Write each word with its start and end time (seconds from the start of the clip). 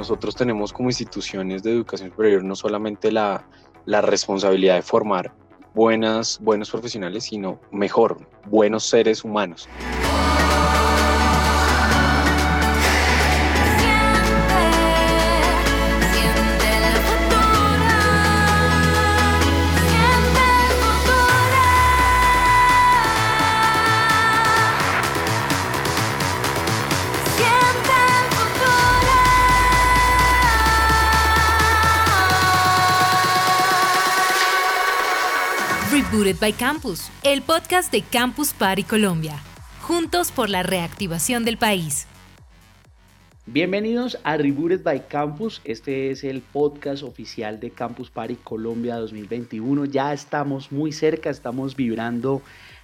Nosotros 0.00 0.34
tenemos 0.34 0.72
como 0.72 0.88
instituciones 0.88 1.62
de 1.62 1.72
educación 1.72 2.08
superior 2.08 2.42
no 2.42 2.56
solamente 2.56 3.12
la, 3.12 3.46
la 3.84 4.00
responsabilidad 4.00 4.76
de 4.76 4.80
formar 4.80 5.34
buenas, 5.74 6.38
buenos 6.40 6.70
profesionales, 6.70 7.24
sino 7.24 7.60
mejor, 7.70 8.26
buenos 8.46 8.88
seres 8.88 9.24
humanos. 9.24 9.68
By 36.38 36.52
Campus, 36.52 37.10
el 37.24 37.42
podcast 37.42 37.90
de 37.90 38.02
Campus 38.02 38.52
Party 38.52 38.84
Colombia. 38.84 39.42
Juntos 39.80 40.30
por 40.30 40.48
la 40.48 40.62
reactivación 40.62 41.44
del 41.44 41.56
país. 41.56 42.06
Bienvenidos 43.46 44.18
a 44.22 44.36
Rebooted 44.36 44.82
by 44.82 45.08
Campus. 45.08 45.60
Este 45.64 46.10
es 46.10 46.22
el 46.22 46.42
podcast 46.42 47.02
oficial 47.02 47.58
de 47.58 47.70
Campus 47.70 48.10
Party 48.10 48.36
Colombia 48.36 48.96
2021. 48.96 49.86
Ya 49.86 50.12
estamos 50.12 50.70
muy 50.70 50.92
cerca, 50.92 51.30
estamos 51.30 51.74
vibrando 51.74 52.42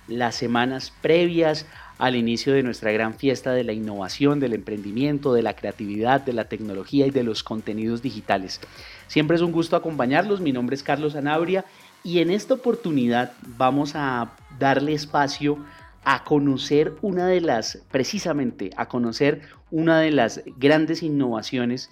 las 0.09 0.35
semanas 0.35 0.93
previas 1.01 1.67
al 1.99 2.17
inicio 2.17 2.53
de 2.53 2.63
nuestra 2.63 2.93
gran 2.93 3.15
fiesta 3.15 3.53
de 3.53 3.65
la 3.65 3.73
innovación, 3.73 4.41
del 4.41 4.53
emprendimiento, 4.55 5.33
de 5.33 5.43
la 5.43 5.55
creatividad, 5.55 6.21
de 6.21 6.33
la 6.33 6.45
tecnología 6.49 7.07
y 7.07 7.11
de 7.11 7.23
los 7.23 7.43
contenidos 7.43 8.03
digitales. 8.03 8.61
Siempre 9.07 9.37
es 9.37 9.43
un 9.43 9.53
gusto 9.53 9.77
acompañarlos. 9.77 10.41
Mi 10.41 10.53
nombre 10.53 10.75
es 10.75 10.83
Carlos 10.83 11.17
Anabria 11.17 11.65
y 12.07 12.21
en 12.21 12.31
esta 12.31 12.55
oportunidad 12.55 13.33
vamos 13.59 13.97
a 13.97 14.37
darle 14.61 14.93
espacio 14.93 15.59
a 16.05 16.23
conocer 16.23 16.95
una 17.03 17.27
de 17.27 17.41
las, 17.41 17.85
precisamente, 17.91 18.71
a 18.77 18.87
conocer 18.87 19.43
una 19.73 19.99
de 19.99 20.13
las 20.13 20.45
grandes 20.57 21.03
innovaciones 21.03 21.91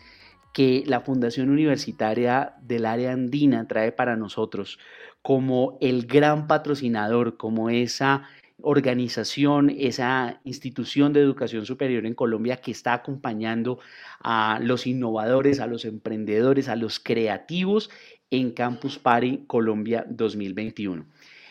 que 0.52 0.84
la 0.86 1.00
Fundación 1.00 1.50
Universitaria 1.50 2.54
del 2.62 2.86
Área 2.86 3.10
Andina 3.10 3.66
trae 3.66 3.90
para 3.90 4.14
nosotros 4.14 4.78
como 5.20 5.76
el 5.80 6.06
gran 6.06 6.46
patrocinador, 6.46 7.36
como 7.36 7.68
esa 7.68 8.22
organización, 8.62 9.68
esa 9.68 10.40
institución 10.44 11.12
de 11.12 11.22
educación 11.22 11.66
superior 11.66 12.06
en 12.06 12.14
Colombia 12.14 12.58
que 12.58 12.70
está 12.70 12.92
acompañando 12.92 13.80
a 14.24 14.58
los 14.60 14.86
innovadores, 14.86 15.60
a 15.60 15.66
los 15.66 15.84
emprendedores, 15.84 16.68
a 16.68 16.76
los 16.76 16.98
creativos 16.98 17.90
en 18.30 18.50
Campus 18.50 18.98
Party 18.98 19.44
Colombia 19.46 20.06
2021. 20.08 21.06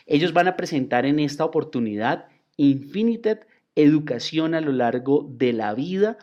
Ellos 0.08 0.34
van 0.34 0.48
a 0.48 0.58
presentar 0.58 1.06
en 1.06 1.20
esta 1.20 1.46
oportunidad 1.46 2.26
Infinited 2.58 3.40
Educación 3.76 4.54
a 4.54 4.62
lo 4.62 4.72
largo 4.72 5.28
de 5.32 5.54
la 5.54 5.74
vida 5.74 6.18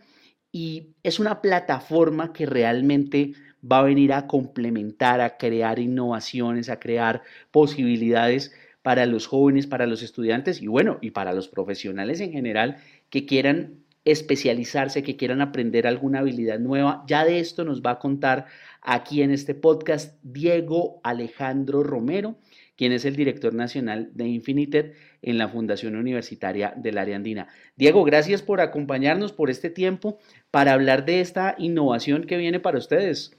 y 0.53 0.89
es 1.03 1.19
una 1.19 1.41
plataforma 1.41 2.33
que 2.33 2.47
realmente 2.47 3.33
va 3.61 3.81
a 3.81 3.85
venir 3.85 4.13
a 4.13 4.27
complementar, 4.27 5.21
a 5.21 5.37
crear 5.37 5.79
innovaciones, 5.79 6.69
a 6.69 6.79
crear 6.79 7.23
posibilidades 7.51 8.53
para 8.83 9.07
los 9.07 9.27
jóvenes, 9.27 9.67
para 9.67 9.87
los 9.87 10.03
estudiantes 10.03 10.63
y 10.63 10.67
bueno, 10.67 10.99
y 11.01 11.11
para 11.11 11.33
los 11.33 11.49
profesionales 11.49 12.21
en 12.21 12.33
general 12.33 12.79
que 13.09 13.27
quieran 13.27 13.85
especializarse, 14.11 15.03
que 15.03 15.17
quieran 15.17 15.41
aprender 15.41 15.87
alguna 15.87 16.21
habilidad 16.21 16.59
nueva. 16.59 17.05
Ya 17.07 17.25
de 17.25 17.41
esto 17.41 17.65
nos 17.65 17.83
va 17.83 17.93
a 17.93 17.99
contar 17.99 18.47
aquí 18.83 19.23
en 19.23 19.31
este 19.31 19.55
podcast 19.55 20.19
Diego 20.23 21.01
Alejandro 21.03 21.83
Romero, 21.83 22.37
quien 22.77 22.93
es 22.93 23.05
el 23.05 23.17
director 23.17 23.55
nacional 23.55 24.11
de 24.15 24.27
Infinited 24.27 24.93
en 25.23 25.39
la 25.39 25.49
Fundación 25.49 25.97
Universitaria 25.97 26.73
del 26.77 26.99
Área 26.99 27.17
Andina. 27.17 27.49
Diego, 27.77 28.05
gracias 28.05 28.43
por 28.43 28.61
acompañarnos 28.61 29.33
por 29.33 29.51
este 29.51 29.71
tiempo 29.71 30.19
para 30.51 30.73
hablar 30.73 31.05
de 31.05 31.21
esta 31.21 31.55
innovación 31.59 32.25
que 32.25 32.37
viene 32.37 32.61
para 32.61 32.79
ustedes. 32.79 33.37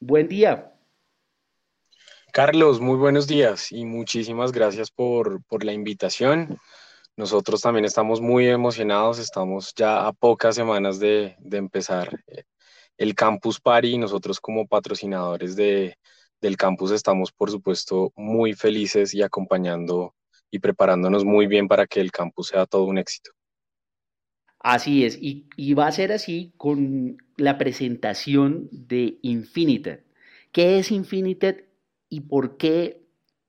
Buen 0.00 0.28
día. 0.28 0.72
Carlos, 2.32 2.80
muy 2.80 2.96
buenos 2.96 3.26
días 3.26 3.70
y 3.70 3.84
muchísimas 3.84 4.52
gracias 4.52 4.90
por, 4.90 5.44
por 5.44 5.64
la 5.64 5.72
invitación. 5.72 6.58
Nosotros 7.16 7.60
también 7.60 7.84
estamos 7.84 8.20
muy 8.20 8.48
emocionados, 8.48 9.18
estamos 9.18 9.74
ya 9.74 10.06
a 10.06 10.12
pocas 10.12 10.54
semanas 10.54 10.98
de, 10.98 11.36
empezar 11.50 12.22
eh, 12.26 12.44
el 12.96 13.14
Campus 13.14 13.60
Party 13.60 13.92
y 13.92 13.98
nosotros 13.98 14.40
como 14.40 14.66
patrocinadores 14.66 15.54
de, 15.54 15.98
del 16.40 16.56
campus 16.56 16.90
estamos, 16.90 17.30
por 17.30 17.50
supuesto, 17.50 18.12
muy 18.16 18.54
felices 18.54 19.14
y 19.14 19.22
acompañando 19.22 20.14
y 20.50 20.58
preparándonos 20.58 21.24
muy 21.24 21.46
bien 21.46 21.68
para 21.68 21.86
que 21.86 22.00
el 22.00 22.10
campus 22.10 22.48
sea 22.48 22.66
todo 22.66 22.84
un 22.84 22.98
éxito. 22.98 23.30
Así 24.58 25.04
es, 25.04 25.18
y, 25.20 25.48
y 25.56 25.74
va 25.74 25.88
a 25.88 25.92
ser 25.92 26.12
así 26.12 26.52
con 26.56 27.16
la 27.36 27.58
presentación 27.58 28.68
de 28.70 29.18
Infinited. 29.22 30.00
¿Qué 30.50 30.78
es 30.78 30.90
Infinited 30.90 31.64
y 32.08 32.20
por 32.20 32.56
qué 32.56 33.02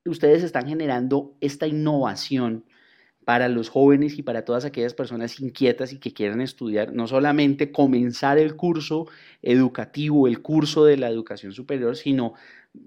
ustedes 0.06 0.44
están 0.44 0.68
generando 0.68 1.38
esta 1.40 1.68
innovación 1.68 2.66
para 3.26 3.48
los 3.50 3.70
jóvenes 3.70 4.18
y 4.18 4.24
para 4.24 4.46
todas 4.46 4.66
aquellas 4.66 4.94
personas 4.94 5.40
inquietas 5.40 5.94
y 5.94 6.00
que 6.00 6.14
quieran 6.14 6.42
estudiar, 6.42 6.94
no 6.94 7.08
solamente 7.08 7.72
comenzar 7.72 8.38
el 8.38 8.56
curso 8.56 9.08
educativo, 9.42 10.28
el 10.28 10.42
curso 10.42 10.86
de 10.86 10.98
la 10.98 11.10
educación 11.10 11.54
superior, 11.54 11.96
sino 11.96 12.34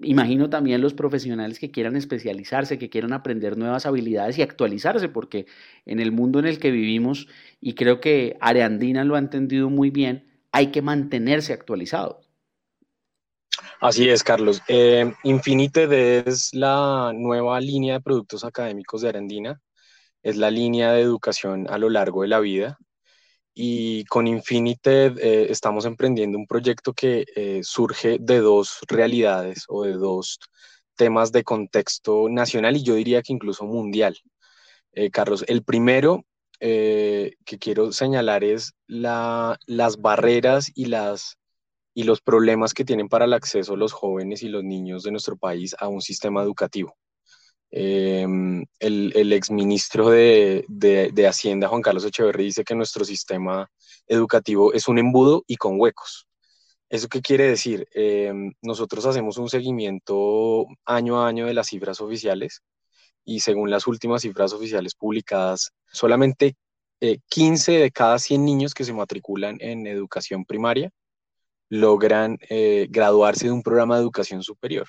imagino 0.01 0.49
también 0.49 0.81
los 0.81 0.93
profesionales 0.93 1.59
que 1.59 1.71
quieran 1.71 1.95
especializarse, 1.95 2.77
que 2.77 2.89
quieran 2.89 3.13
aprender 3.13 3.57
nuevas 3.57 3.85
habilidades 3.85 4.37
y 4.37 4.41
actualizarse, 4.41 5.09
porque 5.09 5.45
en 5.85 5.99
el 5.99 6.11
mundo 6.11 6.39
en 6.39 6.45
el 6.45 6.59
que 6.59 6.71
vivimos, 6.71 7.27
y 7.61 7.73
creo 7.73 7.99
que 8.01 8.37
Areandina 8.41 9.03
lo 9.03 9.15
ha 9.15 9.19
entendido 9.19 9.69
muy 9.69 9.89
bien, 9.89 10.27
hay 10.51 10.67
que 10.67 10.81
mantenerse 10.81 11.53
actualizado. 11.53 12.21
Así 13.79 14.09
es, 14.09 14.23
Carlos. 14.23 14.61
Eh, 14.67 15.13
Infinite 15.23 16.23
es 16.27 16.53
la 16.53 17.11
nueva 17.15 17.59
línea 17.59 17.95
de 17.95 18.01
productos 18.01 18.43
académicos 18.43 19.01
de 19.01 19.09
Arandina 19.09 19.61
es 20.23 20.37
la 20.37 20.51
línea 20.51 20.91
de 20.91 21.01
educación 21.01 21.67
a 21.69 21.77
lo 21.77 21.89
largo 21.89 22.21
de 22.23 22.27
la 22.27 22.39
vida. 22.39 22.77
Y 23.53 24.05
con 24.05 24.27
Infinite 24.27 25.07
eh, 25.07 25.47
estamos 25.49 25.85
emprendiendo 25.85 26.37
un 26.37 26.47
proyecto 26.47 26.93
que 26.93 27.25
eh, 27.35 27.61
surge 27.63 28.17
de 28.19 28.39
dos 28.39 28.79
realidades 28.87 29.65
o 29.67 29.83
de 29.83 29.93
dos 29.93 30.39
temas 30.95 31.31
de 31.31 31.43
contexto 31.43 32.29
nacional 32.29 32.77
y 32.77 32.83
yo 32.83 32.95
diría 32.95 33.21
que 33.21 33.33
incluso 33.33 33.65
mundial. 33.65 34.17
Eh, 34.93 35.09
Carlos, 35.11 35.43
el 35.47 35.63
primero 35.63 36.25
que 36.59 37.59
quiero 37.59 37.91
señalar 37.91 38.43
es 38.43 38.73
la, 38.87 39.59
las 39.67 39.97
barreras 39.97 40.71
y, 40.73 40.85
las, 40.85 41.37
y 41.93 42.03
los 42.03 42.21
problemas 42.21 42.73
que 42.73 42.83
tienen 42.83 43.09
para 43.09 43.25
el 43.25 43.33
acceso 43.33 43.75
los 43.75 43.93
jóvenes 43.93 44.41
y 44.41 44.49
los 44.49 44.63
niños 44.63 45.03
de 45.03 45.11
nuestro 45.11 45.37
país 45.37 45.75
a 45.79 45.87
un 45.87 46.01
sistema 46.01 46.41
educativo. 46.41 46.97
Em, 47.69 48.65
el, 48.79 49.11
el 49.15 49.33
exministro 49.33 50.09
de, 50.09 50.65
Hacienda, 51.27 51.67
Juan 51.67 51.81
Carlos 51.81 52.05
Echeverri, 52.05 52.45
dice 52.45 52.63
que 52.63 52.75
nuestro 52.75 53.03
sistema 53.05 53.69
educativo 54.07 54.73
es 54.73 54.87
un 54.87 54.99
embudo 54.99 55.43
y 55.47 55.57
con 55.57 55.79
huecos. 55.79 56.27
¿Eso 56.89 57.09
qué 57.09 57.21
quiere 57.21 57.45
decir? 57.49 57.87
Em, 57.93 58.53
nosotros 58.61 59.05
hacemos 59.05 59.37
un 59.37 59.49
seguimiento 59.49 60.65
año 60.85 61.21
a 61.21 61.27
año 61.27 61.45
de 61.45 61.53
las 61.53 61.67
cifras 61.67 61.99
oficiales 62.01 62.61
y 63.25 63.41
según 63.41 63.69
las 63.69 63.87
últimas 63.87 64.21
cifras 64.21 64.53
oficiales 64.53 64.95
publicadas, 64.95 65.71
solamente 65.91 66.55
15 67.29 67.75
eh, 67.75 67.79
de 67.81 67.91
cada 67.91 68.19
100 68.19 68.45
niños 68.45 68.73
que 68.73 68.85
se 68.85 68.93
matriculan 68.93 69.57
en 69.59 69.85
educación 69.87 70.45
primaria 70.45 70.91
logran 71.69 72.37
eh, 72.49 72.87
graduarse 72.89 73.47
de 73.47 73.51
un 73.51 73.61
programa 73.61 73.95
de 73.95 74.01
educación 74.01 74.41
superior. 74.43 74.87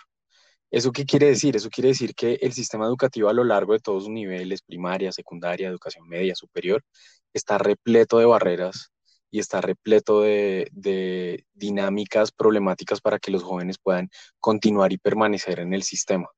¿Eso 0.70 0.92
qué 0.92 1.06
quiere 1.06 1.26
decir? 1.26 1.56
Eso 1.56 1.70
quiere 1.70 1.88
decir 1.88 2.14
que 2.14 2.34
el 2.42 2.52
sistema 2.52 2.86
educativo 2.86 3.28
a 3.28 3.32
lo 3.32 3.44
largo 3.44 3.72
de 3.72 3.80
todos 3.80 4.04
sus 4.04 4.12
niveles, 4.12 4.62
primaria, 4.62 5.12
secundaria, 5.12 5.68
educación 5.68 6.06
media, 6.08 6.34
superior, 6.34 6.84
está 7.32 7.58
repleto 7.58 8.18
de 8.18 8.26
barreras 8.26 8.90
y 9.30 9.40
está 9.40 9.60
repleto 9.60 10.22
de, 10.22 11.44
dinámicas 11.54 12.32
problemáticas 12.32 13.00
para 13.00 13.18
que 13.18 13.30
los 13.30 13.42
jóvenes 13.42 13.78
puedan 13.78 14.08
continuar 14.40 14.92
y 14.92 14.98
permanecer 14.98 15.60
en 15.60 15.74
el 15.74 15.82
sistema. 15.82 16.28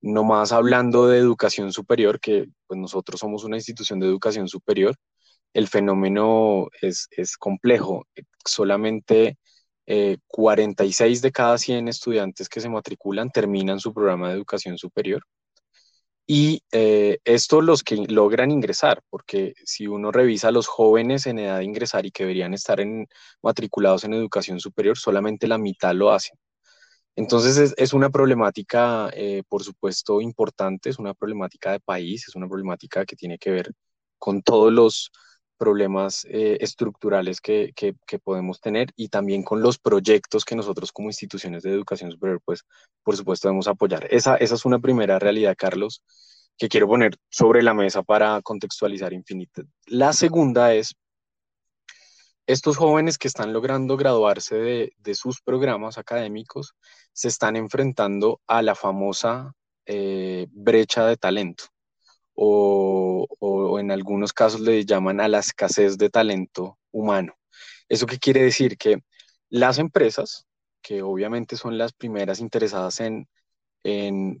No 0.00 0.24
más 0.24 0.52
hablando 0.52 1.06
de 1.08 1.18
educación 1.18 1.72
superior, 1.72 2.20
que 2.20 2.48
pues 2.66 2.78
nosotros 2.78 3.20
somos 3.20 3.44
una 3.44 3.56
institución 3.56 4.00
de 4.00 4.06
educación 4.06 4.48
superior, 4.48 4.94
el 5.54 5.68
fenómeno 5.68 6.68
es, 6.82 7.08
es 7.10 7.36
complejo. 7.36 8.06
Solamente 8.44 9.38
46 10.26 11.18
eh, 11.18 11.22
de 11.22 11.32
cada 11.32 11.58
100 11.58 11.88
estudiantes 11.88 12.48
que 12.48 12.60
se 12.60 12.68
matriculan 12.68 13.30
terminan 13.30 13.80
su 13.80 13.92
programa 13.92 14.28
de 14.28 14.34
educación 14.34 14.78
superior. 14.78 15.22
Y 16.26 16.62
eh, 16.72 17.18
esto 17.24 17.60
los 17.60 17.82
que 17.82 17.96
logran 17.96 18.50
ingresar, 18.50 19.02
porque 19.10 19.52
si 19.64 19.86
uno 19.86 20.10
revisa 20.10 20.48
a 20.48 20.52
los 20.52 20.66
jóvenes 20.66 21.26
en 21.26 21.38
edad 21.38 21.58
de 21.58 21.64
ingresar 21.64 22.06
y 22.06 22.10
que 22.10 22.22
deberían 22.22 22.54
estar 22.54 22.80
en, 22.80 23.06
matriculados 23.42 24.04
en 24.04 24.14
educación 24.14 24.58
superior, 24.58 24.96
solamente 24.96 25.46
la 25.46 25.58
mitad 25.58 25.94
lo 25.94 26.10
hacen. 26.12 26.38
Entonces 27.16 27.74
es, 27.76 27.92
una 27.92 28.10
problemática, 28.10 29.10
eh, 29.14 29.42
por 29.48 29.62
supuesto, 29.62 30.20
importante, 30.20 30.90
es 30.90 30.98
una 30.98 31.14
problemática 31.14 31.72
de 31.72 31.80
país, 31.80 32.26
es 32.26 32.34
una 32.34 32.48
problemática 32.48 33.04
que 33.04 33.16
tiene 33.16 33.38
que 33.38 33.50
ver 33.50 33.72
con 34.18 34.42
todos 34.42 34.72
los 34.72 35.10
problemas 35.56 36.26
eh, 36.30 36.58
estructurales 36.60 37.40
que, 37.40 37.72
podemos 38.22 38.60
tener 38.60 38.90
y 38.96 39.08
también 39.08 39.42
con 39.42 39.60
los 39.62 39.78
proyectos 39.78 40.44
que 40.44 40.56
nosotros 40.56 40.92
como 40.92 41.08
instituciones 41.08 41.62
de 41.62 41.70
educación 41.70 42.10
superior, 42.10 42.40
pues 42.44 42.64
por 43.02 43.16
supuesto 43.16 43.48
debemos 43.48 43.68
apoyar. 43.68 44.06
Esa, 44.10 44.36
esa 44.36 44.54
es 44.54 44.64
una 44.64 44.78
primera 44.78 45.18
realidad, 45.18 45.56
Carlos, 45.58 46.02
que 46.56 46.68
quiero 46.68 46.86
poner 46.86 47.16
sobre 47.28 47.62
la 47.62 47.74
mesa 47.74 48.02
para 48.02 48.40
contextualizar 48.42 49.12
Infinite. 49.12 49.64
La 49.86 50.12
segunda 50.12 50.74
es, 50.74 50.94
estos 52.46 52.76
jóvenes 52.76 53.18
que 53.18 53.28
están 53.28 53.52
logrando 53.52 53.96
graduarse 53.96 54.92
de, 54.96 55.14
sus 55.14 55.40
programas 55.40 55.98
académicos 55.98 56.74
se 57.12 57.28
están 57.28 57.56
enfrentando 57.56 58.40
a 58.46 58.62
la 58.62 58.74
famosa 58.74 59.52
eh, 59.86 60.46
brecha 60.50 61.06
de 61.06 61.16
talento 61.16 61.73
o, 62.34 63.78
en 63.78 63.90
algunos 63.90 64.32
casos 64.32 64.60
le 64.60 64.84
llaman 64.84 65.20
a 65.20 65.28
la 65.28 65.40
escasez 65.40 65.98
de 65.98 66.10
talento 66.10 66.78
humano. 66.90 67.34
¿Eso 67.88 68.06
qué 68.06 68.18
quiere 68.18 68.42
decir? 68.42 68.76
Que 68.78 69.02
las 69.50 69.78
empresas, 69.78 70.46
que 70.82 71.02
obviamente 71.02 71.56
son 71.56 71.78
las 71.78 71.92
primeras 71.92 72.40
interesadas 72.40 73.00
en, 73.00 73.28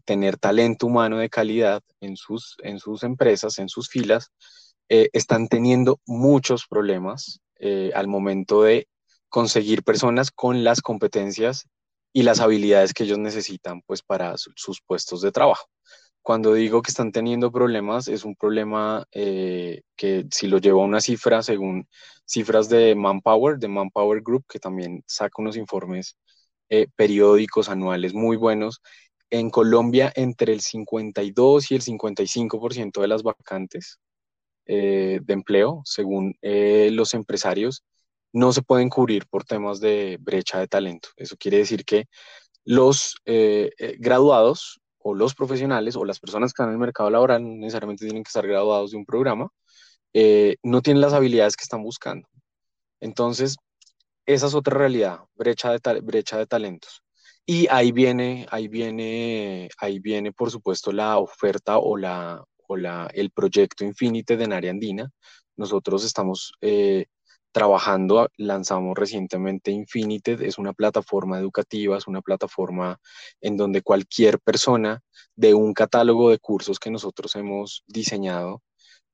tener 0.06 0.38
talento 0.38 0.86
humano 0.86 1.18
de 1.18 1.28
calidad 1.28 1.82
en 2.00 2.16
sus, 2.16 2.56
en 2.62 2.78
sus 2.78 3.02
empresas, 3.02 3.58
en 3.58 3.68
sus 3.68 3.90
filas, 3.90 4.32
eh, 4.88 5.10
están 5.12 5.48
teniendo 5.48 6.00
muchos 6.06 6.66
problemas 6.66 7.40
eh, 7.60 7.90
al 7.94 8.08
momento 8.08 8.62
de 8.62 8.88
conseguir 9.28 9.82
personas 9.82 10.30
con 10.30 10.64
las 10.64 10.80
competencias 10.80 11.68
y 12.10 12.22
las 12.22 12.40
habilidades 12.40 12.94
que 12.94 13.04
ellos 13.04 13.18
necesitan 13.18 13.82
pues 13.82 14.00
para 14.02 14.36
sus 14.38 14.80
puestos 14.80 15.20
de 15.20 15.32
trabajo. 15.32 15.66
Cuando 16.24 16.54
digo 16.54 16.80
que 16.80 16.90
están 16.90 17.12
teniendo 17.12 17.52
problemas, 17.52 18.08
es 18.08 18.24
un 18.24 18.34
problema 18.34 19.06
eh, 19.12 19.82
que 19.94 20.26
si 20.30 20.46
lo 20.48 20.56
llevo 20.56 20.80
a 20.80 20.86
una 20.86 21.02
cifra, 21.02 21.42
según 21.42 21.86
cifras 22.24 22.70
de 22.70 22.94
Manpower, 22.94 23.58
de 23.58 23.68
Manpower 23.68 24.22
Group, 24.22 24.46
que 24.48 24.58
también 24.58 25.04
saca 25.06 25.42
unos 25.42 25.58
informes 25.58 26.16
eh, 26.70 26.86
periódicos 26.96 27.68
anuales 27.68 28.14
muy 28.14 28.38
buenos, 28.38 28.80
en 29.28 29.50
Colombia 29.50 30.10
entre 30.16 30.54
el 30.54 30.62
52 30.62 31.70
y 31.70 31.74
el 31.74 31.82
55% 31.82 33.02
de 33.02 33.08
las 33.08 33.22
vacantes 33.22 33.98
eh, 34.64 35.20
de 35.22 35.34
empleo, 35.34 35.82
según 35.84 36.38
los 36.40 37.12
empresarios, 37.12 37.84
no 38.32 38.54
se 38.54 38.62
pueden 38.62 38.88
cubrir 38.88 39.26
por 39.26 39.44
temas 39.44 39.78
de 39.78 40.16
brecha 40.22 40.58
de 40.58 40.68
talento. 40.68 41.10
Eso 41.18 41.36
quiere 41.36 41.58
decir 41.58 41.84
que 41.84 42.06
los 42.64 43.16
graduados 43.98 44.80
o 45.04 45.14
los 45.14 45.34
profesionales 45.34 45.96
o 45.96 46.04
las 46.04 46.18
personas 46.18 46.50
que 46.52 46.62
están 46.62 46.68
en 46.68 46.74
el 46.74 46.78
mercado 46.78 47.10
laboral 47.10 47.42
no 47.42 47.56
necesariamente 47.56 48.06
tienen 48.06 48.24
que 48.24 48.28
estar 48.28 48.46
graduados 48.46 48.92
de 48.92 48.96
un 48.96 49.04
programa, 49.04 49.48
eh, 50.14 50.56
no 50.62 50.80
tienen 50.80 51.02
las 51.02 51.12
habilidades 51.12 51.56
que 51.56 51.64
están 51.64 51.82
buscando. 51.82 52.26
Entonces, 53.00 53.56
esa 54.26 54.46
es 54.46 54.54
otra 54.54 54.78
realidad, 54.78 55.20
brecha 55.34 55.72
de, 55.72 56.00
brecha 56.00 56.38
de 56.38 56.46
talentos. 56.46 57.02
Y 57.44 57.66
ahí 57.70 57.92
viene, 57.92 58.46
ahí 58.50 58.68
viene, 58.68 59.68
ahí 59.78 59.98
viene, 59.98 60.32
por 60.32 60.50
supuesto, 60.50 60.90
la 60.90 61.18
oferta 61.18 61.76
o, 61.78 61.98
la, 61.98 62.42
o 62.66 62.76
la, 62.78 63.10
el 63.12 63.30
proyecto 63.30 63.84
Infinite 63.84 64.38
de 64.38 64.48
Narea 64.48 64.70
Andina. 64.70 65.10
Nosotros 65.56 66.02
estamos 66.04 66.54
eh, 66.62 67.06
trabajando, 67.54 68.28
lanzamos 68.36 68.98
recientemente 68.98 69.70
Infinited, 69.70 70.42
es 70.42 70.58
una 70.58 70.72
plataforma 70.72 71.38
educativa, 71.38 71.96
es 71.96 72.08
una 72.08 72.20
plataforma 72.20 72.98
en 73.40 73.56
donde 73.56 73.80
cualquier 73.80 74.40
persona 74.40 75.00
de 75.36 75.54
un 75.54 75.72
catálogo 75.72 76.30
de 76.30 76.40
cursos 76.40 76.80
que 76.80 76.90
nosotros 76.90 77.36
hemos 77.36 77.84
diseñado 77.86 78.60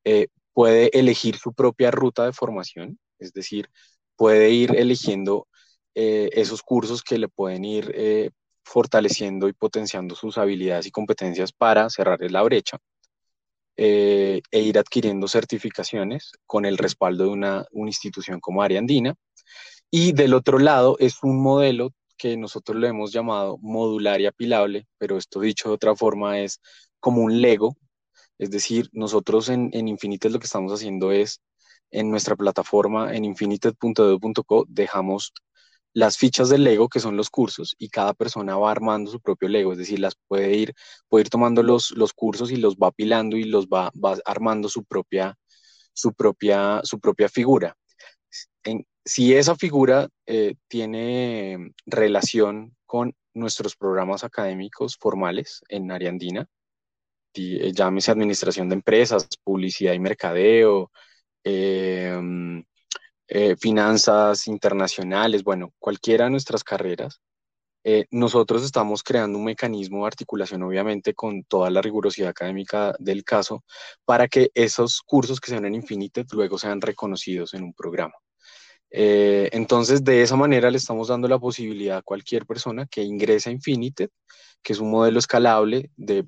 eh, 0.04 0.28
puede 0.54 0.88
elegir 0.98 1.36
su 1.36 1.52
propia 1.52 1.90
ruta 1.90 2.24
de 2.24 2.32
formación, 2.32 2.98
es 3.18 3.34
decir, 3.34 3.68
puede 4.16 4.50
ir 4.50 4.74
eligiendo 4.74 5.46
eh, 5.94 6.30
esos 6.32 6.62
cursos 6.62 7.02
que 7.02 7.18
le 7.18 7.28
pueden 7.28 7.66
ir 7.66 7.92
eh, 7.94 8.30
fortaleciendo 8.64 9.48
y 9.48 9.52
potenciando 9.52 10.14
sus 10.14 10.38
habilidades 10.38 10.86
y 10.86 10.90
competencias 10.90 11.52
para 11.52 11.90
cerrar 11.90 12.18
la 12.30 12.42
brecha. 12.42 12.78
Eh, 13.82 14.42
e 14.50 14.60
ir 14.60 14.78
adquiriendo 14.78 15.26
certificaciones 15.26 16.32
con 16.44 16.66
el 16.66 16.76
respaldo 16.76 17.24
de 17.24 17.30
una, 17.30 17.66
institución 17.72 18.38
como 18.38 18.62
Área 18.62 18.78
Andina. 18.78 19.14
Y 19.90 20.12
del 20.12 20.34
otro 20.34 20.58
lado 20.58 20.96
es 20.98 21.22
un 21.22 21.42
modelo 21.42 21.94
que 22.18 22.36
nosotros 22.36 22.76
lo 22.76 22.86
hemos 22.86 23.10
llamado 23.10 23.56
modular 23.62 24.20
y 24.20 24.26
apilable, 24.26 24.86
pero 24.98 25.16
esto 25.16 25.40
dicho 25.40 25.70
de 25.70 25.76
otra 25.76 25.96
forma 25.96 26.40
es 26.40 26.60
como 27.00 27.22
un 27.22 27.40
Lego. 27.40 27.78
Es 28.36 28.50
decir, 28.50 28.90
nosotros 28.92 29.48
en, 29.48 29.70
en 29.72 29.88
Infinited 29.88 30.30
lo 30.30 30.40
que 30.40 30.44
estamos 30.44 30.72
haciendo 30.72 31.10
es 31.10 31.40
en 31.90 32.10
nuestra 32.10 32.36
plataforma 32.36 33.14
en 33.14 33.24
infinited.edu.co 33.24 34.66
dejamos 34.68 35.32
las 35.92 36.16
fichas 36.16 36.48
del 36.48 36.64
Lego, 36.64 36.88
que 36.88 37.00
son 37.00 37.16
los 37.16 37.30
cursos, 37.30 37.74
y 37.78 37.88
cada 37.88 38.14
persona 38.14 38.56
va 38.56 38.70
armando 38.70 39.10
su 39.10 39.20
propio 39.20 39.48
Lego, 39.48 39.72
es 39.72 39.78
decir, 39.78 39.98
las 39.98 40.14
puede 40.28 40.54
ir, 40.56 40.74
puede 41.08 41.22
ir 41.24 41.30
tomando 41.30 41.62
los, 41.62 41.90
los 41.92 42.12
cursos 42.12 42.50
y 42.52 42.56
los 42.56 42.76
va 42.76 42.88
apilando 42.88 43.36
y 43.36 43.44
los 43.44 43.66
va, 43.66 43.90
va 43.92 44.16
armando 44.24 44.68
su 44.68 44.84
propia, 44.84 45.36
su 45.92 46.12
propia, 46.14 46.80
su 46.84 47.00
propia 47.00 47.28
figura. 47.28 47.76
Si 49.04 49.34
esa 49.34 49.56
figura 49.56 50.08
eh, 50.26 50.54
tiene 50.68 51.72
relación 51.86 52.76
con 52.86 53.14
nuestros 53.34 53.76
programas 53.76 54.24
académicos 54.24 54.96
formales 54.96 55.62
en 55.68 55.90
Ariandina, 55.90 56.46
eh, 57.34 57.72
llámese 57.72 58.10
administración 58.10 58.68
de 58.68 58.74
empresas, 58.76 59.28
publicidad 59.42 59.94
y 59.94 59.98
mercadeo, 60.00 60.90
eh, 61.44 62.62
eh, 63.32 63.54
finanzas 63.56 64.48
internacionales, 64.48 65.44
bueno, 65.44 65.72
cualquiera 65.78 66.24
de 66.24 66.32
nuestras 66.32 66.64
carreras, 66.64 67.20
eh, 67.84 68.06
nosotros 68.10 68.64
estamos 68.64 69.04
creando 69.04 69.38
un 69.38 69.44
mecanismo 69.44 70.00
de 70.00 70.08
articulación, 70.08 70.64
obviamente, 70.64 71.14
con 71.14 71.44
toda 71.44 71.70
la 71.70 71.80
rigurosidad 71.80 72.30
académica 72.30 72.92
del 72.98 73.22
caso, 73.22 73.64
para 74.04 74.26
que 74.26 74.50
esos 74.54 75.00
cursos 75.02 75.40
que 75.40 75.52
sean 75.52 75.64
en 75.64 75.76
Infinited 75.76 76.26
luego 76.32 76.58
sean 76.58 76.80
reconocidos 76.80 77.54
en 77.54 77.62
un 77.62 77.72
programa. 77.72 78.14
Eh, 78.90 79.48
entonces, 79.52 80.02
de 80.02 80.22
esa 80.22 80.34
manera 80.34 80.68
le 80.68 80.78
estamos 80.78 81.06
dando 81.06 81.28
la 81.28 81.38
posibilidad 81.38 81.98
a 81.98 82.02
cualquier 82.02 82.46
persona 82.46 82.86
que 82.86 83.02
ingrese 83.02 83.50
a 83.50 83.52
Infinited, 83.52 84.10
que 84.60 84.72
es 84.72 84.80
un 84.80 84.90
modelo 84.90 85.20
escalable 85.20 85.92
de, 85.96 86.26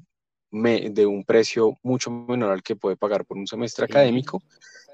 de 0.52 1.06
un 1.06 1.24
precio 1.24 1.76
mucho 1.82 2.12
menor 2.12 2.52
al 2.52 2.62
que 2.62 2.76
puede 2.76 2.96
pagar 2.96 3.26
por 3.26 3.38
un 3.38 3.48
semestre 3.48 3.86
académico, 3.86 4.40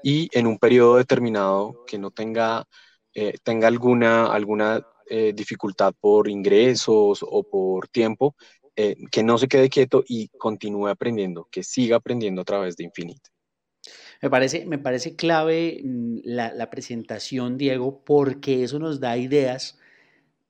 y 0.03 0.29
en 0.31 0.47
un 0.47 0.57
periodo 0.57 0.97
determinado 0.97 1.85
que 1.85 1.97
no 1.97 2.11
tenga, 2.11 2.65
eh, 3.13 3.33
tenga 3.43 3.67
alguna, 3.67 4.27
alguna 4.27 4.85
eh, 5.09 5.33
dificultad 5.35 5.93
por 5.99 6.29
ingresos 6.29 7.19
o 7.21 7.43
por 7.43 7.87
tiempo, 7.87 8.35
eh, 8.75 8.95
que 9.11 9.23
no 9.23 9.37
se 9.37 9.47
quede 9.47 9.69
quieto 9.69 10.03
y 10.07 10.29
continúe 10.29 10.87
aprendiendo, 10.87 11.47
que 11.51 11.63
siga 11.63 11.97
aprendiendo 11.97 12.41
a 12.41 12.45
través 12.45 12.75
de 12.75 12.85
Infinite. 12.85 13.29
Me 14.21 14.29
parece, 14.29 14.65
me 14.65 14.77
parece 14.77 15.15
clave 15.15 15.81
mm, 15.83 16.19
la, 16.23 16.53
la, 16.53 16.69
presentación, 16.69 17.57
Diego, 17.57 18.03
porque 18.03 18.63
eso 18.63 18.79
nos 18.79 18.99
da 18.99 19.17
ideas 19.17 19.79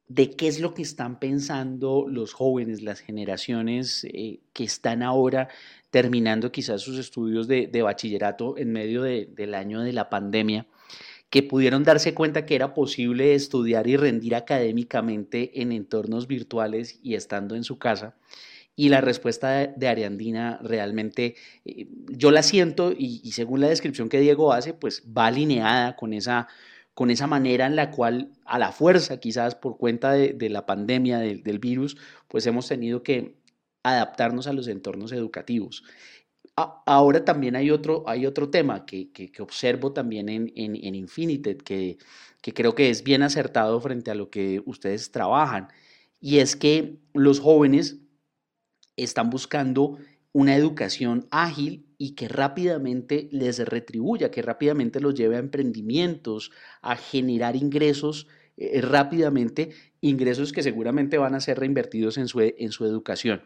de 0.09 0.31
qué 0.31 0.47
es 0.47 0.59
lo 0.59 0.73
que 0.73 0.81
están 0.81 1.19
pensando 1.19 2.05
los 2.09 2.33
jóvenes, 2.33 2.81
las 2.81 2.99
generaciones 2.99 4.05
que 4.53 4.63
están 4.63 5.03
ahora 5.03 5.47
terminando 5.91 6.51
quizás 6.51 6.81
sus 6.81 6.97
estudios 6.97 7.47
de, 7.47 7.81
bachillerato 7.81 8.57
en 8.57 8.71
medio 8.71 9.03
del 9.03 9.53
año 9.53 9.81
de 9.81 9.93
la 9.93 10.09
pandemia, 10.09 10.67
que 11.29 11.43
pudieron 11.43 11.83
darse 11.83 12.13
cuenta 12.15 12.45
que 12.45 12.55
era 12.55 12.73
posible 12.73 13.35
estudiar 13.35 13.87
y 13.87 13.97
rendir 13.97 14.35
académicamente 14.35 15.61
en 15.61 15.71
entornos 15.71 16.27
virtuales 16.27 16.99
y 17.03 17.13
estando 17.13 17.55
en 17.55 17.63
su 17.63 17.77
casa. 17.77 18.15
Y 18.75 18.89
la 18.89 19.01
respuesta 19.01 19.67
de, 19.67 19.87
Ariandina 19.87 20.57
realmente, 20.63 21.35
eh, 21.65 21.87
yo 22.07 22.31
la 22.31 22.41
siento 22.41 22.93
y, 22.97 23.31
según 23.33 23.61
la 23.61 23.67
descripción 23.67 24.09
que 24.09 24.21
Diego 24.21 24.53
hace, 24.53 24.73
pues 24.73 25.03
va 25.05 25.27
alineada 25.27 25.95
con 25.95 26.13
esa, 26.13 26.47
con 26.99 27.11
esa 27.11 27.27
manera 27.27 27.65
en 27.65 27.77
la 27.77 27.91
cual 27.91 28.33
a 28.43 28.59
la 28.59 28.73
fuerza, 28.73 29.21
quizás 29.21 29.55
por 29.55 29.77
cuenta 29.77 30.11
de, 30.11 30.49
la 30.49 30.65
pandemia, 30.65 31.19
del 31.19 31.59
virus, 31.59 31.95
pues 32.27 32.45
hemos 32.45 32.67
tenido 32.67 33.03
que 33.03 33.37
adaptarnos 33.83 34.47
a 34.47 34.51
los 34.51 34.67
entornos 34.67 35.13
educativos. 35.13 35.85
ahora 36.57 37.23
también 37.23 37.55
hay 37.55 37.71
otro, 37.71 38.03
hay 38.05 38.25
otro 38.25 38.49
tema 38.49 38.85
que, 38.85 39.31
observo 39.39 39.93
también 39.93 40.27
en, 40.27 40.51
en, 40.57 41.07
que 41.07 42.53
creo 42.53 42.75
que 42.75 42.89
es 42.89 43.01
bien 43.01 43.23
acertado 43.23 43.79
frente 43.79 44.11
a 44.11 44.15
lo 44.15 44.29
que 44.29 44.61
ustedes 44.65 45.09
trabajan, 45.09 45.69
y 46.19 46.39
es 46.39 46.57
que 46.57 46.97
los 47.13 47.39
jóvenes 47.39 47.99
están 48.97 49.29
buscando 49.29 49.97
una 50.33 50.53
educación 50.53 51.29
ágil 51.31 51.88
y 52.01 52.15
que 52.15 52.29
rápidamente 52.29 53.27
les 53.31 53.59
retribuya, 53.59 54.31
que 54.31 54.41
rápidamente 54.41 55.01
los 55.01 55.13
lleve 55.13 55.35
a 55.35 55.39
emprendimientos, 55.39 56.49
a 56.81 56.95
generar 56.95 57.57
ingresos 57.57 58.27
eh, 58.55 58.79
rápidamente, 58.81 59.71
ingresos 59.99 60.53
que 60.53 60.63
seguramente 60.63 61.17
van 61.17 61.35
a 61.35 61.41
ser 61.41 61.59
reinvertidos 61.59 62.17
en 62.17 62.29
su, 62.29 62.39
en 62.39 62.71
su 62.71 62.85
educación. 62.85 63.43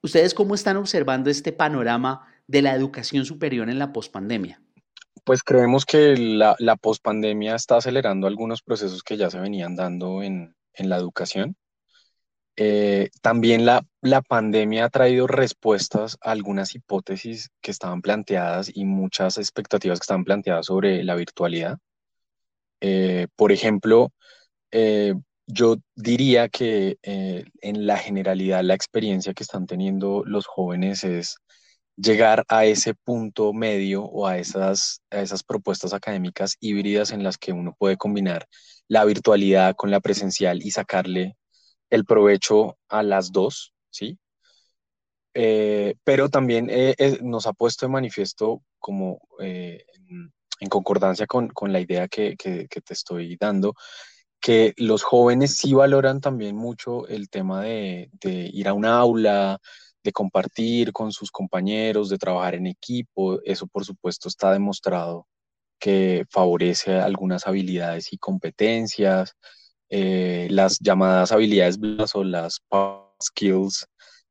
¿Ustedes 0.00 0.32
cómo 0.32 0.54
están 0.54 0.76
observando 0.76 1.28
este 1.28 1.52
panorama 1.52 2.24
de 2.46 2.62
la 2.62 2.72
educación 2.72 3.24
superior 3.24 3.68
en 3.68 3.80
la 3.80 3.92
pospandemia? 3.92 4.62
Pues 5.24 5.42
creemos 5.42 5.84
que 5.84 6.16
la, 6.16 6.54
la 6.60 6.76
pospandemia 6.76 7.56
está 7.56 7.78
acelerando 7.78 8.28
algunos 8.28 8.62
procesos 8.62 9.02
que 9.02 9.16
ya 9.16 9.28
se 9.28 9.40
venían 9.40 9.74
dando 9.74 10.22
en, 10.22 10.54
en 10.72 10.88
la 10.88 10.98
educación. 10.98 11.56
Eh, 12.60 13.10
también 13.22 13.64
la, 13.64 13.86
la, 14.02 14.20
pandemia 14.20 14.86
ha 14.86 14.90
traído 14.90 15.28
respuestas 15.28 16.18
a 16.20 16.32
algunas 16.32 16.74
hipótesis 16.74 17.50
que 17.60 17.70
estaban 17.70 18.02
planteadas 18.02 18.68
y 18.74 18.84
muchas 18.84 19.38
expectativas 19.38 20.00
que 20.00 20.02
estaban 20.02 20.24
planteadas 20.24 20.66
sobre 20.66 21.04
la 21.04 21.14
virtualidad. 21.14 21.78
Eh, 22.80 23.28
por 23.36 23.52
ejemplo, 23.52 24.12
eh, 24.72 25.14
yo 25.46 25.76
diría 25.94 26.48
que 26.48 26.98
en 27.02 27.86
la 27.86 27.96
generalidad 27.96 28.64
la 28.64 28.74
experiencia 28.74 29.34
que 29.34 29.44
están 29.44 29.66
teniendo 29.68 30.24
los 30.26 30.46
jóvenes 30.46 31.04
es 31.04 31.36
llegar 31.96 32.44
a 32.48 32.64
ese 32.64 32.94
punto 32.94 33.52
medio 33.52 34.02
o 34.02 34.26
a 34.26 34.38
esas, 34.38 35.00
a 35.10 35.20
esas 35.20 35.44
propuestas 35.44 35.94
académicas 35.94 36.56
híbridas 36.58 37.12
en 37.12 37.22
las 37.22 37.38
que 37.38 37.52
uno 37.52 37.76
puede 37.78 37.96
combinar 37.96 38.48
la 38.88 39.04
virtualidad 39.04 39.76
con 39.76 39.92
la 39.92 40.00
presencial 40.00 40.60
y 40.62 40.72
sacarle 40.72 41.37
el 41.90 42.04
provecho 42.04 42.78
a 42.88 43.02
las 43.02 43.32
dos, 43.32 43.72
¿sí? 43.90 44.18
Eh, 45.34 45.94
pero 46.04 46.28
también 46.28 46.68
eh, 46.70 46.94
eh, 46.98 47.18
nos 47.22 47.46
ha 47.46 47.52
puesto 47.52 47.86
de 47.86 47.92
manifiesto 47.92 48.62
como 48.78 49.20
en, 49.38 50.32
concordancia 50.68 51.26
con, 51.26 51.52
la 51.72 51.80
idea 51.80 52.08
que, 52.08 52.34
te 52.36 52.94
estoy 52.94 53.36
dando, 53.36 53.74
que 54.40 54.74
los 54.76 55.04
jóvenes 55.04 55.56
sí 55.56 55.74
valoran 55.74 56.20
también 56.20 56.56
mucho 56.56 57.06
el 57.06 57.28
tema 57.30 57.62
de, 57.62 58.10
ir 58.24 58.68
a 58.68 58.72
una 58.72 58.98
aula, 58.98 59.58
de 60.02 60.12
compartir 60.12 60.92
con 60.92 61.12
sus 61.12 61.30
compañeros, 61.30 62.08
de 62.08 62.18
trabajar 62.18 62.56
en 62.56 62.66
equipo. 62.66 63.40
Eso, 63.44 63.66
por 63.68 63.84
supuesto, 63.84 64.28
está 64.28 64.52
demostrado 64.52 65.28
que 65.78 66.24
favorece 66.30 66.96
algunas 66.96 67.46
habilidades 67.46 68.12
y 68.12 68.18
competencias, 68.18 69.36
eh, 69.90 70.48
las 70.50 70.78
llamadas 70.80 71.32
habilidades 71.32 71.78
blandas 71.78 72.14
o 72.14 72.24
las 72.24 72.60
skills, 73.22 73.86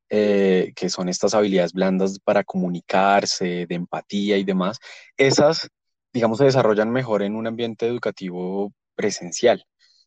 eh, 0.09 0.71
que 0.75 0.89
son 0.89 1.09
estas 1.09 1.33
habilidades 1.33 1.73
blandas 1.73 2.19
para 2.23 2.43
comunicarse, 2.43 3.65
de 3.67 3.75
empatía 3.75 4.37
y 4.37 4.43
demás, 4.43 4.77
esas, 5.17 5.67
digamos, 6.13 6.37
se 6.37 6.45
desarrollan 6.45 6.91
mejor 6.91 7.23
en 7.23 7.35
un 7.35 7.47
ambiente 7.47 7.87
educativo 7.87 8.73
presencial. 8.95 9.65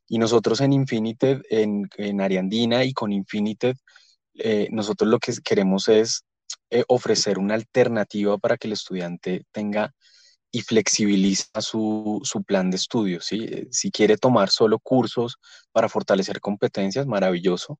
Y 0.08 0.18
nosotros 0.18 0.60
en 0.60 0.72
Infinited, 0.72 1.42
en, 1.50 1.88
en 1.96 2.20
Ariandina 2.20 2.84
y 2.84 2.92
con 2.92 3.12
Infinited, 3.12 3.76
eh, 4.34 4.68
nosotros 4.70 5.10
lo 5.10 5.18
que 5.18 5.32
queremos 5.44 5.88
es 5.88 6.24
ofrecer 6.86 7.38
una 7.38 7.54
alternativa 7.54 8.38
para 8.38 8.56
que 8.56 8.68
el 8.68 8.72
estudiante 8.72 9.44
tenga 9.52 9.92
y 10.52 10.62
flexibiliza 10.62 11.60
su, 11.60 12.22
plan 12.46 12.70
de 12.70 12.76
estudio. 12.76 13.20
¿sí? 13.20 13.44
Eh, 13.44 13.68
si 13.70 13.90
quiere 13.90 14.16
tomar 14.16 14.50
solo 14.50 14.78
cursos 14.78 15.36
para 15.72 15.88
fortalecer 15.88 16.40
competencias, 16.40 17.06
maravilloso. 17.06 17.78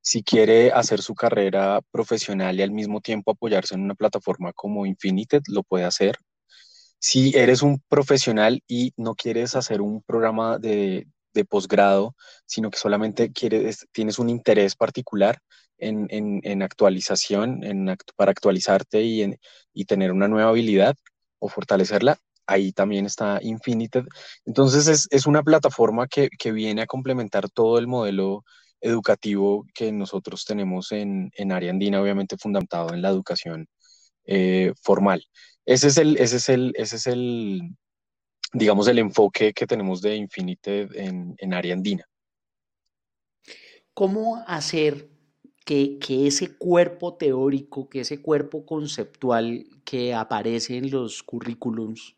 Si 0.00 0.22
quiere 0.22 0.72
hacer 0.72 1.02
su 1.02 1.14
carrera 1.14 1.80
profesional 1.90 2.58
y 2.58 2.62
al 2.62 2.70
mismo 2.70 3.00
tiempo 3.00 3.32
apoyarse 3.32 3.74
en 3.74 3.82
una 3.82 3.94
plataforma 3.94 4.52
como 4.52 4.86
Infinited, 4.86 5.42
lo 5.48 5.62
puede 5.62 5.84
hacer. 5.84 6.16
Si 6.98 7.36
eres 7.36 7.62
un 7.62 7.82
profesional 7.88 8.62
y 8.66 8.92
no 8.96 9.14
quieres 9.14 9.54
hacer 9.56 9.80
un 9.80 10.02
programa 10.02 10.58
de, 10.58 11.08
posgrado, 11.50 12.14
sino 12.46 12.70
que 12.70 12.78
solamente 12.78 13.30
quieres, 13.30 13.86
tienes 13.92 14.18
un 14.18 14.30
interés 14.30 14.74
particular 14.74 15.38
en, 15.76 16.62
actualización, 16.62 17.62
en, 17.62 17.94
para 18.16 18.30
actualizarte 18.30 19.02
y, 19.02 19.36
y 19.74 19.84
tener 19.84 20.12
una 20.12 20.28
nueva 20.28 20.48
habilidad, 20.48 20.96
o 21.38 21.48
fortalecerla, 21.48 22.18
ahí 22.46 22.72
también 22.72 23.06
está 23.06 23.38
Infinited. 23.42 24.04
Entonces 24.44 25.08
es, 25.10 25.26
una 25.26 25.42
plataforma 25.42 26.06
que, 26.06 26.28
viene 26.52 26.82
a 26.82 26.86
complementar 26.86 27.50
todo 27.50 27.78
el 27.78 27.86
modelo 27.86 28.44
educativo 28.80 29.64
que 29.74 29.90
nosotros 29.92 30.44
tenemos 30.44 30.92
en, 30.92 31.30
en 31.34 31.52
área 31.52 31.70
andina, 31.70 32.00
obviamente 32.00 32.36
fundamentado 32.36 32.94
en 32.94 33.02
la 33.02 33.08
educación 33.08 33.66
eh, 34.26 34.72
formal. 34.82 35.24
Ese 35.64 35.88
es 35.88 35.98
el, 35.98 36.16
ese 36.18 36.36
es 36.36 36.48
el, 36.48 36.72
ese 36.76 36.96
es 36.96 37.06
el, 37.06 37.62
digamos, 38.52 38.86
el 38.88 38.98
enfoque 38.98 39.52
que 39.52 39.66
tenemos 39.66 40.00
de 40.00 40.16
Infinited 40.16 40.94
en, 40.94 41.34
en 41.38 41.54
área 41.54 41.74
andina. 41.74 42.04
¿Cómo 43.92 44.44
hacer 44.46 45.15
que, 45.66 45.98
ese 46.08 46.56
cuerpo 46.56 47.14
teórico, 47.14 47.88
que 47.88 48.00
ese 48.00 48.22
cuerpo 48.22 48.64
conceptual 48.64 49.66
que 49.84 50.14
aparece 50.14 50.78
en 50.78 50.90
los 50.92 51.24
currículums 51.24 52.16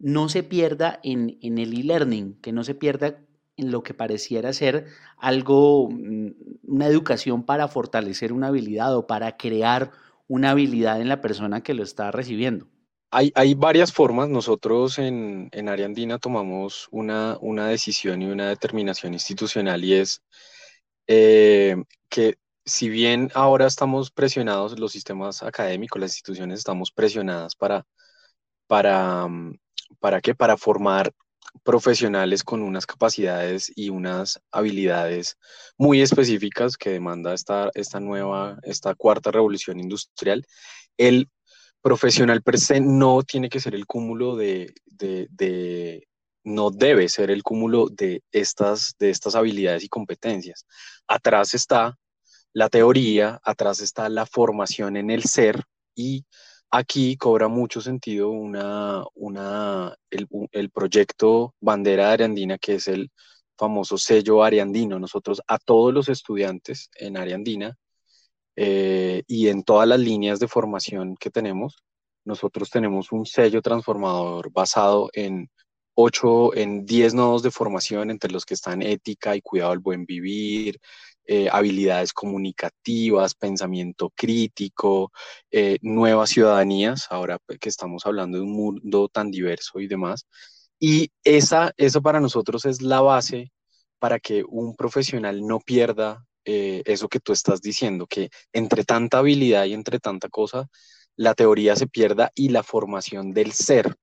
no 0.00 0.28
se 0.28 0.42
pierda 0.42 0.98
en, 1.04 1.38
el 1.40 1.72
e-learning, 1.72 2.34
que 2.42 2.52
no 2.52 2.64
se 2.64 2.74
pierda 2.74 3.20
en 3.56 3.70
lo 3.70 3.84
que 3.84 3.94
pareciera 3.94 4.52
ser 4.52 4.86
algo, 5.18 5.88
mm, 5.88 6.30
una 6.64 6.86
educación 6.88 7.44
para 7.44 7.68
fortalecer 7.68 8.32
una 8.32 8.48
habilidad 8.48 8.96
o 8.96 9.06
para 9.06 9.36
crear 9.36 9.92
una 10.26 10.50
habilidad 10.50 11.00
en 11.00 11.08
la 11.08 11.20
persona 11.20 11.62
que 11.62 11.74
lo 11.74 11.84
está 11.84 12.10
recibiendo. 12.10 12.66
Hay, 13.12 13.54
varias 13.54 13.92
formas. 13.92 14.28
Nosotros 14.28 14.98
en, 14.98 15.48
en 15.52 15.68
Ariandina 15.68 16.18
tomamos 16.18 16.88
una, 16.92 17.38
una 17.40 17.66
decisión 17.66 18.22
y 18.22 18.26
una 18.26 18.48
determinación 18.48 19.14
institucional 19.14 19.84
y 19.84 19.94
es 19.94 20.22
eh, 21.08 21.76
que 22.08 22.36
si 22.64 22.88
bien 22.88 23.30
ahora 23.34 23.66
estamos 23.66 24.10
presionados, 24.10 24.78
los 24.78 24.92
sistemas 24.92 25.42
académicos, 25.42 26.00
las 26.00 26.12
instituciones 26.12 26.58
estamos 26.58 26.90
presionadas 26.92 27.54
para, 27.56 27.86
para, 28.66 29.26
mm, 29.26 29.58
¿para 29.98 30.20
qué? 30.20 30.34
Para 30.34 30.56
formar 30.56 31.12
profesionales 31.64 32.44
con 32.44 32.62
unas 32.62 32.86
capacidades 32.86 33.72
y 33.74 33.90
unas 33.90 34.40
habilidades 34.52 35.36
muy 35.76 36.00
específicas 36.00 36.76
que 36.76 36.90
demanda 36.90 37.34
esta, 37.34 37.70
esta 37.74 38.00
nueva, 38.00 38.58
esta 38.62 38.94
cuarta 38.94 39.30
revolución 39.30 39.80
industrial. 39.80 40.46
El 40.96 41.28
profesional 41.82 42.42
per 42.42 42.58
se 42.58 42.80
no 42.80 43.22
tiene 43.22 43.48
que 43.48 43.60
ser 43.60 43.74
el 43.74 43.86
cúmulo 43.86 44.36
de, 44.36 44.74
de, 44.86 45.28
de 45.30 46.06
no 46.44 46.70
debe 46.70 47.08
ser 47.08 47.30
el 47.30 47.42
cúmulo 47.42 47.88
de 47.88 48.22
estas, 48.32 48.94
de 48.98 49.10
estas 49.10 49.34
habilidades 49.34 49.84
y 49.84 49.88
competencias. 49.88 50.66
Atrás 51.06 51.54
está 51.54 51.96
la 52.52 52.68
teoría, 52.68 53.40
atrás 53.44 53.80
está 53.80 54.08
la 54.08 54.26
formación 54.26 54.96
en 54.96 55.10
el 55.10 55.24
ser 55.24 55.64
y 55.94 56.24
aquí 56.70 57.16
cobra 57.16 57.48
mucho 57.48 57.80
sentido 57.80 58.30
una, 58.30 59.04
una, 59.14 59.94
el, 60.10 60.70
proyecto 60.70 61.54
Bandera 61.60 62.08
de 62.08 62.12
Ariandina, 62.12 62.58
que 62.58 62.76
es 62.76 62.88
el 62.88 63.10
famoso 63.56 63.98
sello 63.98 64.42
ariandino. 64.42 64.98
Nosotros 64.98 65.42
a 65.46 65.58
todos 65.58 65.92
los 65.92 66.08
estudiantes 66.08 66.90
en 66.96 67.16
Ariandina 67.16 67.76
eh, 68.56 69.22
y 69.26 69.48
en 69.48 69.62
todas 69.64 69.88
las 69.88 70.00
líneas 70.00 70.38
de 70.40 70.48
formación 70.48 71.16
que 71.16 71.30
tenemos, 71.30 71.76
nosotros 72.24 72.70
tenemos 72.70 73.12
un 73.12 73.26
sello 73.26 73.62
transformador 73.62 74.52
basado 74.52 75.10
en 75.12 75.50
ocho, 75.94 76.54
en 76.54 76.86
diez 76.86 77.14
nodos 77.14 77.42
de 77.42 77.50
formación, 77.50 78.10
entre 78.10 78.30
los 78.30 78.44
que 78.44 78.54
están 78.54 78.82
ética 78.82 79.36
y 79.36 79.42
cuidado 79.42 79.70
del 79.70 79.80
buen 79.80 80.04
vivir, 80.06 80.78
eh, 81.26 81.48
habilidades 81.50 82.12
comunicativas, 82.12 83.34
pensamiento 83.34 84.10
crítico, 84.16 85.12
eh, 85.50 85.78
nuevas 85.82 86.30
ciudadanías, 86.30 87.06
ahora 87.10 87.38
que 87.60 87.68
estamos 87.68 88.06
hablando 88.06 88.38
de 88.38 88.44
un 88.44 88.52
mundo 88.52 89.08
tan 89.08 89.30
diverso 89.30 89.80
y 89.80 89.86
demás. 89.86 90.26
Y 90.78 91.10
esa, 91.24 91.72
eso 91.76 92.02
para 92.02 92.20
nosotros 92.20 92.64
es 92.64 92.82
la 92.82 93.00
base 93.00 93.52
para 93.98 94.18
que 94.18 94.44
un 94.48 94.74
profesional 94.74 95.46
no 95.46 95.60
pierda 95.60 96.24
eh, 96.44 96.82
eso 96.86 97.08
que 97.08 97.20
tú 97.20 97.32
estás 97.32 97.60
diciendo, 97.60 98.06
que 98.06 98.30
entre 98.52 98.84
tanta 98.84 99.18
habilidad 99.18 99.66
y 99.66 99.74
entre 99.74 100.00
tanta 100.00 100.28
cosa, 100.28 100.68
la 101.16 101.34
teoría 101.34 101.76
se 101.76 101.86
pierda 101.86 102.32
y 102.34 102.48
la 102.48 102.62
formación 102.62 103.32
del 103.32 103.52
ser, 103.52 103.94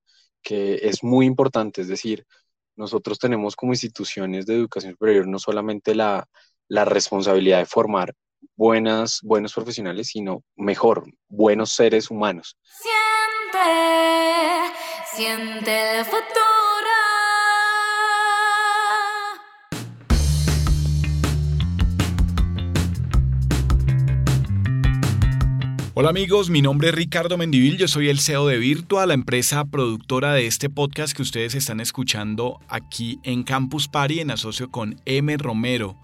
que 0.42 0.76
es 0.84 1.04
muy 1.04 1.26
importante, 1.26 1.82
es 1.82 1.88
decir, 1.88 2.26
nosotros 2.76 3.20
tenemos 3.20 3.56
como 3.56 3.74
instituciones 3.74 4.46
de 4.46 4.56
educación 4.56 4.94
superior 4.94 5.28
no 5.28 5.40
solamente 5.40 5.96
la, 5.96 6.28
la 6.70 6.86
responsabilidad 6.86 7.60
de 7.60 7.66
formar 7.66 8.14
buenas, 8.56 9.20
buenos 9.24 9.54
profesionales, 9.54 10.08
sino 10.08 10.44
mejor, 10.56 11.06
buenos 11.30 11.72
seres 11.72 12.12
humanos. 12.12 12.58
Siente, 12.64 13.66
siente 15.16 16.00
el 16.00 16.06
futuro. 16.06 16.28
Hola 26.00 26.10
amigos, 26.10 26.52
mi 26.52 26.62
nombre 26.62 26.90
es 26.90 26.96
Ricardo 26.96 27.40
Mendivil, 27.40 27.78
yo 27.78 27.88
soy 27.88 28.10
el 28.10 28.20
CEO 28.20 28.46
de 28.46 28.60
Virtua, 28.60 29.08
la 29.08 29.16
empresa 29.16 29.66
productora 29.66 30.34
de 30.34 30.46
este 30.46 30.70
podcast 30.70 31.16
que 31.18 31.24
ustedes 31.24 31.56
están 31.56 31.80
escuchando 31.80 32.60
aquí 32.68 33.20
en 33.24 33.42
Campus 33.42 33.88
Party 33.88 34.20
en 34.20 34.30
asocio 34.30 34.70
con 34.70 35.02
M. 35.06 35.36
Romero. 35.38 35.98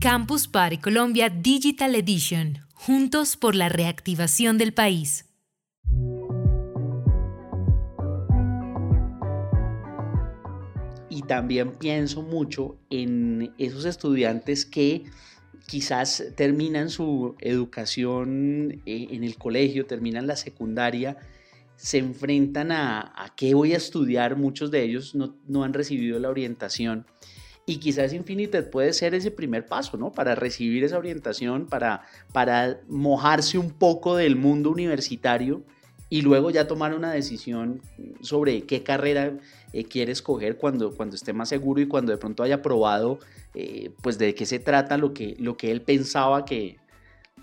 Campus 0.00 0.48
Party 0.48 0.78
Colombia 0.78 1.28
Digital 1.28 1.94
Edition. 1.94 2.60
Juntos 2.72 3.36
por 3.36 3.54
la 3.54 3.68
reactivación 3.68 4.56
del 4.56 4.72
país. 4.72 5.26
Y 11.10 11.20
también 11.22 11.72
pienso 11.72 12.22
mucho 12.22 12.78
en 12.88 13.52
esos 13.58 13.84
estudiantes 13.84 14.64
que 14.64 15.04
quizás 15.66 16.24
terminan 16.36 16.90
su 16.90 17.34
educación 17.40 18.82
eh, 18.86 19.08
en 19.10 19.24
el 19.24 19.36
colegio, 19.36 19.86
terminan 19.86 20.26
la 20.26 20.36
secundaria, 20.36 21.16
se 21.76 21.98
enfrentan 21.98 22.72
a, 22.72 23.32
qué 23.36 23.54
voy 23.54 23.72
a 23.72 23.78
estudiar, 23.78 24.36
muchos 24.36 24.70
de 24.70 24.82
ellos 24.82 25.14
no, 25.14 25.64
han 25.64 25.72
recibido 25.72 26.18
la 26.18 26.28
orientación 26.28 27.06
y 27.64 27.76
quizás 27.76 28.12
Infinited 28.12 28.68
puede 28.68 28.92
ser 28.92 29.14
ese 29.14 29.30
primer 29.30 29.66
paso, 29.66 29.96
¿no? 29.96 30.12
Para 30.12 30.34
recibir 30.34 30.82
esa 30.82 30.98
orientación, 30.98 31.66
para, 31.66 32.02
para 32.32 32.80
mojarse 32.88 33.58
un 33.58 33.70
poco 33.70 34.16
del 34.16 34.36
mundo 34.36 34.70
universitario 34.70 35.62
y 36.10 36.22
luego 36.22 36.50
ya 36.50 36.66
tomar 36.66 36.92
una 36.94 37.12
decisión 37.12 37.80
sobre 38.20 38.62
qué 38.62 38.82
carrera 38.82 39.38
eh, 39.72 39.84
quiere 39.84 40.10
escoger 40.10 40.56
cuando, 40.56 40.94
cuando 40.94 41.14
esté 41.14 41.32
más 41.32 41.48
seguro 41.48 41.80
y 41.80 41.86
cuando 41.86 42.10
de 42.10 42.18
pronto 42.18 42.42
haya 42.42 42.60
probado 42.60 43.20
eh, 43.54 43.92
pues 44.02 44.18
de 44.18 44.34
qué 44.34 44.44
se 44.44 44.58
trata 44.58 44.98
lo 44.98 45.14
que, 45.14 45.36
lo 45.38 45.56
que 45.56 45.70
él 45.70 45.82
pensaba 45.82 46.44
que, 46.44 46.78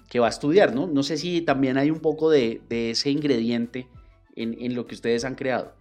que, 0.10 0.20
va 0.20 0.28
a 0.28 0.30
estudiar, 0.30 0.76
¿no? 0.76 0.86
No 0.86 1.02
sé 1.02 1.18
si 1.18 1.42
también 1.42 1.78
hay 1.78 1.90
un 1.90 2.02
poco 2.02 2.30
de, 2.30 2.62
de 2.68 2.92
ese 2.92 3.10
ingrediente 3.10 3.88
en, 4.36 4.58
en, 4.60 4.76
lo 4.76 4.86
que 4.86 4.96
ustedes 4.96 5.24
han 5.24 5.36
creado. 5.36 5.74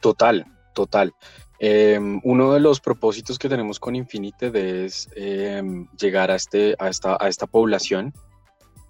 Total, 0.00 0.44
total. 0.74 1.14
Em, 1.58 2.20
uno 2.24 2.52
de 2.52 2.60
los 2.60 2.80
propósitos 2.80 3.38
que 3.38 3.48
tenemos 3.48 3.80
con 3.80 3.96
Infinite 3.96 4.84
es 4.84 5.08
em, 5.16 5.86
llegar 5.98 6.30
a, 6.30 6.34
este, 6.34 6.74
a, 6.78 6.88
esta, 6.88 7.16
a 7.20 7.28
esta 7.28 7.46
población 7.46 8.14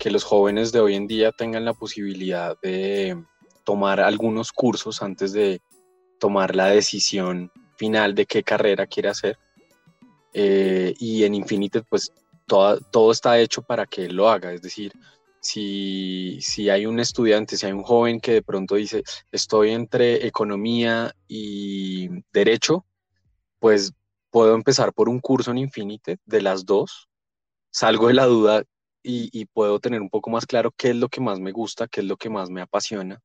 que 0.00 0.10
los 0.10 0.24
jóvenes 0.24 0.72
de 0.72 0.80
hoy 0.80 0.94
en 0.94 1.06
día 1.06 1.30
tengan 1.30 1.66
la 1.66 1.74
posibilidad 1.74 2.58
de 2.62 3.22
tomar 3.64 4.00
algunos 4.00 4.50
cursos 4.50 5.02
antes 5.02 5.34
de 5.34 5.60
tomar 6.18 6.56
la 6.56 6.68
decisión 6.68 7.52
final 7.76 8.14
de 8.14 8.24
qué 8.24 8.42
carrera 8.42 8.86
quiere 8.86 9.10
hacer. 9.10 9.38
Eh, 10.32 10.94
y 10.98 11.24
en 11.24 11.34
Infinite, 11.34 11.82
pues 11.82 12.10
todo, 12.46 12.80
todo 12.90 13.12
está 13.12 13.38
hecho 13.38 13.60
para 13.60 13.84
que 13.84 14.08
lo 14.08 14.30
haga. 14.30 14.54
Es 14.54 14.62
decir, 14.62 14.90
si, 15.38 16.38
si 16.40 16.70
hay 16.70 16.86
un 16.86 16.98
estudiante, 16.98 17.58
si 17.58 17.66
hay 17.66 17.72
un 17.72 17.82
joven 17.82 18.20
que 18.20 18.32
de 18.32 18.42
pronto 18.42 18.76
dice, 18.76 19.02
estoy 19.30 19.72
entre 19.72 20.26
economía 20.26 21.14
y 21.28 22.08
derecho, 22.32 22.86
pues 23.58 23.92
puedo 24.30 24.54
empezar 24.54 24.94
por 24.94 25.10
un 25.10 25.20
curso 25.20 25.50
en 25.50 25.58
Infinite 25.58 26.16
de 26.24 26.40
las 26.40 26.64
dos. 26.64 27.10
Salgo 27.70 28.08
de 28.08 28.14
la 28.14 28.24
duda 28.24 28.64
y, 29.02 29.46
puedo 29.46 29.80
tener 29.80 30.00
un 30.02 30.10
poco 30.10 30.30
más 30.30 30.46
claro 30.46 30.72
qué 30.76 30.90
es 30.90 30.96
lo 30.96 31.08
que 31.08 31.20
más 31.20 31.40
me 31.40 31.52
gusta, 31.52 31.88
qué 31.88 32.00
es 32.00 32.06
lo 32.06 32.16
que 32.16 32.30
más 32.30 32.50
me 32.50 32.62
apasiona. 32.62 33.20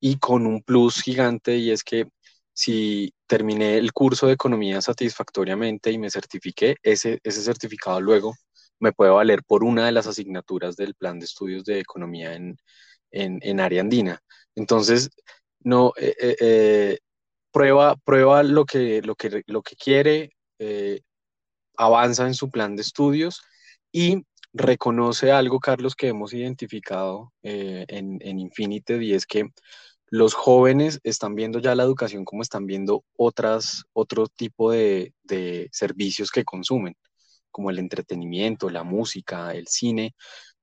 Y 0.00 0.18
con 0.18 0.46
un 0.46 0.62
plus 0.62 1.02
gigante 1.02 1.56
y 1.56 1.70
es 1.70 1.84
que 1.84 2.06
si 2.52 3.14
terminé 3.26 3.78
el 3.78 3.92
curso 3.92 4.26
de 4.26 4.34
economía 4.34 4.80
satisfactoriamente 4.80 5.90
y 5.92 5.98
me 5.98 6.10
certifiqué, 6.10 6.76
ese, 6.82 7.20
ese 7.24 7.42
certificado 7.42 8.00
luego 8.00 8.34
me 8.80 8.92
puede 8.92 9.10
valer 9.12 9.42
por 9.44 9.64
una 9.64 9.86
de 9.86 9.92
las 9.92 10.06
asignaturas 10.06 10.76
del 10.76 10.94
plan 10.94 11.18
de 11.18 11.26
estudios 11.26 11.64
de 11.64 11.80
economía 11.80 12.34
en, 12.34 12.56
en, 13.10 13.60
área 13.60 13.80
andina. 13.80 14.20
Entonces, 14.54 15.10
no, 15.60 15.92
eh, 15.96 16.14
eh, 16.20 16.36
eh, 16.40 16.98
prueba, 17.52 17.96
prueba 18.04 18.42
lo, 18.42 18.64
que, 18.66 19.02
lo, 19.02 19.14
que, 19.16 19.42
lo 19.46 19.62
que 19.62 19.76
quiere, 19.76 20.30
avanza 21.76 22.26
en 22.26 22.34
su 22.34 22.50
plan 22.50 22.76
de 22.76 22.82
estudios 22.82 23.42
y 23.92 24.24
reconoce 24.54 25.32
algo, 25.32 25.60
Carlos, 25.60 25.94
que 25.96 26.08
hemos 26.08 26.32
identificado 26.32 27.32
eh, 27.42 27.84
en, 27.88 28.18
en 28.22 28.38
Infinite 28.38 29.02
y 29.02 29.12
es 29.12 29.26
que 29.26 29.50
los 30.14 30.34
jóvenes 30.34 31.00
están 31.02 31.34
viendo 31.34 31.58
ya 31.58 31.74
la 31.74 31.82
educación 31.82 32.24
como 32.24 32.42
están 32.42 32.66
viendo 32.66 33.04
otras, 33.16 33.82
otro 33.92 34.28
tipo 34.28 34.70
de, 34.70 35.12
servicios 35.72 36.30
que 36.30 36.44
consumen, 36.44 36.94
como 37.50 37.70
el 37.70 37.80
entretenimiento, 37.80 38.70
la 38.70 38.84
música, 38.84 39.52
el 39.54 39.66
cine, 39.66 40.14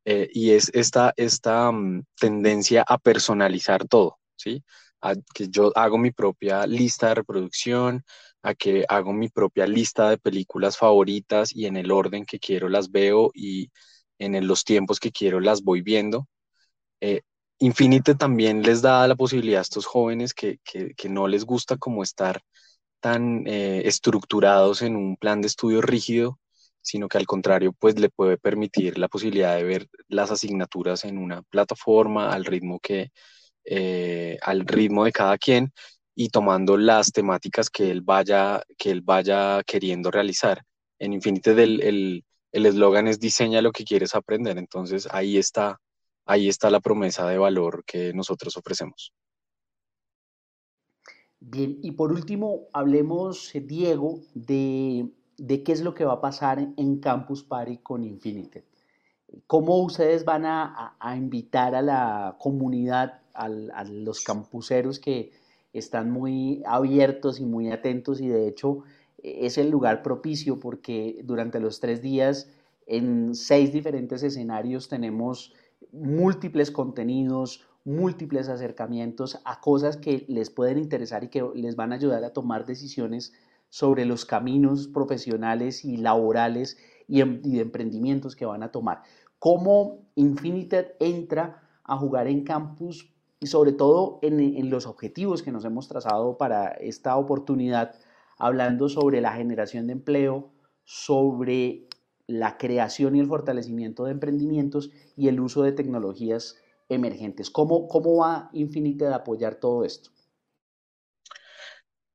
eh, 0.06 0.30
y 0.32 0.52
es 0.52 0.72
esta, 0.74 1.14
esta 1.18 1.70
mm, 1.70 2.06
tendencia 2.18 2.86
a 2.88 2.98
personalizar 2.98 3.86
todo, 3.88 4.20
¿sí? 4.38 4.64
A 5.02 5.16
que 5.34 5.50
yo 5.50 5.72
hago 5.76 5.98
mi 5.98 6.12
propia 6.12 6.66
lista 6.66 7.10
de 7.10 7.16
reproducción, 7.16 8.06
a 8.44 8.56
que 8.56 8.86
hago 8.90 9.14
mi 9.14 9.30
propia 9.30 9.68
lista 9.68 10.10
de 10.10 10.18
películas 10.18 10.78
favoritas 10.78 11.56
y 11.56 11.66
en 11.66 11.78
el 11.78 11.92
orden 11.92 12.26
que 12.26 12.40
quiero 12.40 12.70
las 12.70 12.92
veo 12.92 13.32
y 13.34 13.72
en 14.20 14.48
los 14.48 14.64
tiempos 14.64 15.00
que 15.00 15.12
quiero 15.12 15.40
las 15.40 15.64
voy 15.64 15.82
viendo. 15.82 16.28
Eh, 17.02 17.22
Infinite 17.60 18.16
también 18.16 18.64
les 18.64 18.82
da 18.82 19.08
la 19.08 19.16
posibilidad 19.16 19.60
a 19.60 19.62
estos 19.62 19.86
jóvenes 19.86 20.34
que, 20.34 20.60
no 21.10 21.28
les 21.28 21.46
gusta 21.46 21.78
como 21.78 22.02
estar 22.04 22.42
tan 23.00 23.46
eh, 23.48 23.84
estructurados 23.86 24.82
en 24.82 24.96
un 24.96 25.16
plan 25.18 25.42
de 25.42 25.48
estudio 25.48 25.82
rígido, 25.82 26.40
sino 26.82 27.08
que 27.08 27.20
al 27.20 27.28
contrario, 27.28 27.74
pues 27.74 28.00
le 28.00 28.10
puede 28.10 28.38
permitir 28.38 28.98
la 28.98 29.08
posibilidad 29.08 29.56
de 29.56 29.64
ver 29.64 29.88
las 30.08 30.32
asignaturas 30.32 31.06
en 31.06 31.20
una 31.20 31.44
plataforma 31.44 32.32
al 32.32 32.46
ritmo 32.46 32.80
que, 32.80 33.12
eh, 33.66 34.38
al 34.42 34.66
ritmo 34.66 35.06
de 35.06 35.12
cada 35.12 35.38
quien 35.38 35.72
y 36.16 36.30
tomando 36.30 36.78
las 36.78 37.12
temáticas 37.12 37.70
que 37.70 37.92
él 37.92 38.02
vaya, 38.02 38.64
que 38.78 38.92
él 38.92 39.02
vaya 39.02 39.62
queriendo 39.64 40.12
realizar. 40.12 40.64
En 41.00 41.14
Infinite 41.14 41.52
el 42.52 42.66
eslogan 42.66 43.08
es 43.08 43.20
diseña 43.20 43.62
lo 43.62 43.72
que 43.72 43.86
quieres 43.86 44.14
aprender, 44.14 44.58
entonces 44.58 45.08
ahí 45.12 45.38
está, 45.38 45.80
ahí 46.26 46.48
está 46.48 46.70
la 46.70 46.80
promesa 46.80 47.28
de 47.28 47.38
valor 47.38 47.84
que 47.86 48.14
nosotros 48.14 48.58
ofrecemos. 48.58 49.14
Bien, 51.44 51.80
y 51.82 51.92
por 51.94 52.12
último, 52.12 52.68
hablemos, 52.72 53.52
Diego, 53.64 54.22
de, 54.36 55.10
qué 55.66 55.72
es 55.72 55.82
lo 55.82 55.96
que 55.96 56.06
va 56.06 56.14
a 56.14 56.22
pasar 56.22 56.60
en 56.78 57.00
Campus 57.00 57.44
Party 57.44 57.78
con 57.78 58.04
Infinite. 58.04 58.64
¿Cómo 59.48 59.82
ustedes 59.82 60.24
van 60.24 60.46
a, 60.46 60.96
invitar 61.18 61.74
a 61.74 61.82
la 61.82 62.38
comunidad, 62.38 63.22
a 63.34 63.84
los 63.86 64.24
campuseros 64.24 65.00
que 65.00 65.32
están 65.74 66.12
muy 66.12 66.64
abiertos 66.66 67.40
y 67.40 67.46
muy 67.46 67.72
atentos 67.72 68.22
y 68.22 68.28
de 68.28 68.48
hecho 68.48 68.84
es 69.24 69.58
el 69.58 69.70
lugar 69.70 70.02
propicio 70.02 70.60
porque 70.60 71.22
durante 71.24 71.60
los 71.60 71.80
tres 71.80 72.02
días 72.02 72.50
en 72.88 73.36
seis 73.36 73.72
diferentes 73.72 74.24
escenarios 74.24 74.90
tenemos 74.90 75.54
múltiples 75.92 76.72
contenidos, 76.72 77.66
múltiples 77.86 78.50
acercamientos 78.50 79.40
a 79.46 79.60
cosas 79.60 79.98
que 79.98 80.26
les 80.28 80.50
pueden 80.50 80.78
interesar 80.78 81.24
y 81.24 81.30
que 81.30 81.44
les 81.56 81.76
van 81.76 81.92
a 81.92 81.96
ayudar 81.96 82.24
a 82.24 82.34
tomar 82.34 82.66
decisiones 82.66 83.34
sobre 83.70 84.06
los 84.06 84.26
caminos 84.26 84.88
profesionales 84.88 85.86
y 85.86 85.98
laborales 85.98 86.78
y, 87.08 87.22
em, 87.22 87.42
de 87.42 87.62
emprendimientos 87.62 88.36
que 88.36 88.46
van 88.46 88.64
a 88.64 88.72
tomar. 88.72 89.02
¿Cómo 89.40 90.00
Infinited 90.16 90.88
entra 91.00 91.64
a 91.84 91.98
jugar 91.98 92.28
en 92.28 92.44
campus 92.44 93.12
y 93.42 93.48
sobre 93.48 93.74
todo 93.74 94.20
en, 94.22 94.70
los 94.70 94.86
objetivos 94.86 95.42
que 95.42 95.52
nos 95.52 95.66
hemos 95.66 95.88
trazado 95.88 96.38
para 96.38 96.68
esta 96.68 97.18
oportunidad, 97.18 97.96
hablando 98.38 98.88
sobre 98.88 99.20
la 99.20 99.34
generación 99.34 99.88
de 99.88 99.94
empleo, 99.94 100.52
sobre 100.86 101.88
la 102.28 102.60
creación 102.60 103.16
y 103.16 103.20
el 103.20 103.28
fortalecimiento 103.28 104.06
de 104.06 104.12
emprendimientos 104.12 104.92
y 105.18 105.28
el 105.28 105.40
uso 105.40 105.64
de 105.64 105.72
tecnologías 105.72 106.58
emergentes. 106.88 107.50
¿Cómo, 107.50 107.88
cómo 107.88 108.18
va 108.18 108.52
Infinited 108.54 109.08
a 109.08 109.16
apoyar 109.16 109.56
todo 109.56 109.86
esto? 109.86 110.12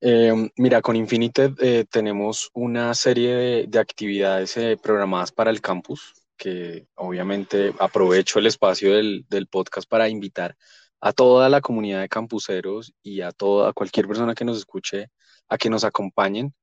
Eh, 0.00 0.32
mira, 0.56 0.80
con 0.80 0.94
Infinited 0.94 1.54
eh, 1.58 1.86
tenemos 1.90 2.50
una 2.54 2.94
serie 2.94 3.66
de, 3.66 3.78
actividades 3.80 4.56
eh, 4.56 4.78
programadas 4.80 5.32
para 5.32 5.50
el 5.50 5.60
campus, 5.60 6.14
que 6.36 6.86
obviamente 6.94 7.74
aprovecho 7.80 8.38
el 8.38 8.46
espacio 8.46 8.94
del, 8.94 9.24
del, 9.28 9.48
podcast 9.48 9.88
para 9.88 10.08
invitar 10.08 10.54
a 11.00 11.12
toda 11.12 11.48
la 11.48 11.60
comunidad 11.60 12.00
de 12.00 12.08
campuseros 12.08 12.92
y 13.02 13.20
a 13.20 13.32
toda 13.32 13.72
cualquier 13.72 14.06
persona 14.06 14.34
que 14.34 14.44
nos 14.44 14.58
escuche 14.58 15.10
a 15.48 15.58
que 15.58 15.70
nos 15.70 15.84
acompañen 15.84 16.54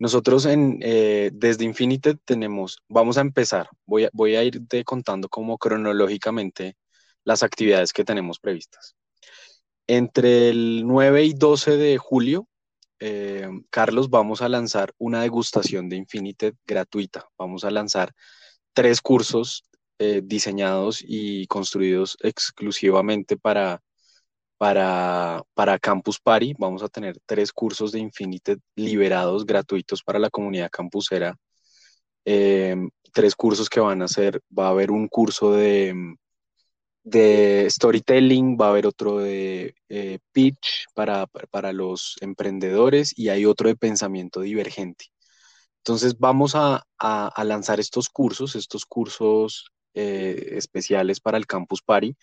nosotros 0.00 0.46
en, 0.46 0.78
eh, 0.80 1.30
desde 1.30 1.66
Infinited 1.66 2.16
tenemos, 2.24 2.78
vamos 2.88 3.18
a 3.18 3.20
empezar, 3.20 3.68
voy 3.84 4.06
a, 4.06 4.10
voy 4.14 4.34
a 4.34 4.42
irte 4.42 4.82
contando 4.82 5.28
como 5.28 5.58
cronológicamente 5.58 6.78
las 7.22 7.42
actividades 7.42 7.92
que 7.92 8.02
tenemos 8.02 8.40
previstas. 8.40 8.96
Entre 9.86 10.48
el 10.48 10.86
9 10.86 11.24
y 11.24 11.34
12 11.34 11.76
de 11.76 11.98
julio, 11.98 12.48
eh, 12.98 13.46
Carlos, 13.68 14.08
vamos 14.08 14.40
a 14.40 14.48
lanzar 14.48 14.94
una 14.96 15.20
degustación 15.20 15.90
de 15.90 15.96
Infinited 15.96 16.54
gratuita. 16.66 17.28
Vamos 17.36 17.64
a 17.64 17.70
lanzar 17.70 18.14
tres 18.72 19.02
cursos 19.02 19.64
eh, 20.00 20.22
diseñados 20.24 21.04
y 21.06 21.46
construidos 21.46 22.16
exclusivamente 22.22 23.36
para 23.36 23.80
para, 24.60 25.42
para 25.54 25.78
Campus 25.78 26.20
Party. 26.20 26.54
Vamos 26.58 26.82
a 26.82 26.88
tener 26.90 27.18
tres 27.24 27.50
cursos 27.50 27.92
de 27.92 28.00
Infinite 28.00 28.58
liberados 28.76 29.46
gratuitos 29.46 30.02
para 30.02 30.18
la 30.18 30.28
comunidad 30.28 30.70
campusera. 30.70 31.34
Em, 32.26 32.90
tres 33.12 33.34
cursos 33.34 33.70
que 33.70 33.80
van 33.80 34.02
a 34.02 34.08
ser, 34.08 34.42
va 34.56 34.66
a 34.66 34.70
haber 34.70 34.90
un 34.90 35.08
curso 35.08 35.52
de, 35.52 35.94
de 37.02 37.66
storytelling, 37.70 38.58
va 38.60 38.66
a 38.66 38.70
haber 38.70 38.86
otro 38.86 39.18
de 39.18 39.74
eh, 39.88 40.18
pitch 40.32 40.86
para, 40.94 41.26
para, 41.26 41.72
los 41.72 42.16
emprendedores 42.20 43.18
y 43.18 43.30
hay 43.30 43.46
otro 43.46 43.68
de 43.68 43.76
pensamiento 43.76 44.40
divergente. 44.40 45.06
Entonces 45.78 46.18
vamos 46.18 46.54
a, 46.54 46.84
a, 46.98 47.44
lanzar 47.44 47.80
estos 47.80 48.10
cursos, 48.10 48.54
estos 48.56 48.84
cursos 48.84 49.70
eh, 49.94 50.52
especiales 50.52 51.20
para 51.20 51.38
el 51.38 51.46
Campus 51.46 51.82
Party 51.82 52.14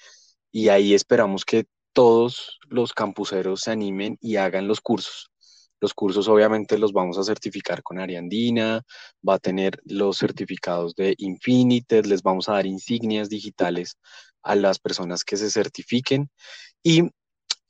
y 0.51 0.69
ahí 0.69 0.93
esperamos 0.93 1.45
que 1.45 1.65
todos 1.93 2.59
los 2.69 2.93
campuseros 2.93 3.61
se 3.61 3.71
animen 3.71 4.17
y 4.21 4.35
hagan 4.35 4.67
los 4.67 4.81
cursos. 4.81 5.31
Los 5.79 5.93
cursos 5.93 6.27
obviamente 6.27 6.77
los 6.77 6.93
vamos 6.93 7.17
a 7.17 7.23
certificar 7.23 7.83
con 7.83 7.99
Ariandina, 7.99 8.81
va 9.27 9.35
a 9.35 9.39
tener 9.39 9.79
los 9.85 10.17
certificados 10.17 10.95
de 10.95 11.13
Infinited, 11.17 12.05
les 12.05 12.23
vamos 12.23 12.49
a 12.49 12.53
dar 12.53 12.65
insignias 12.65 13.29
digitales 13.29 13.97
a 14.41 14.55
las 14.55 14.79
personas 14.79 15.23
que 15.23 15.37
se 15.37 15.49
certifiquen 15.51 16.29
y 16.83 17.09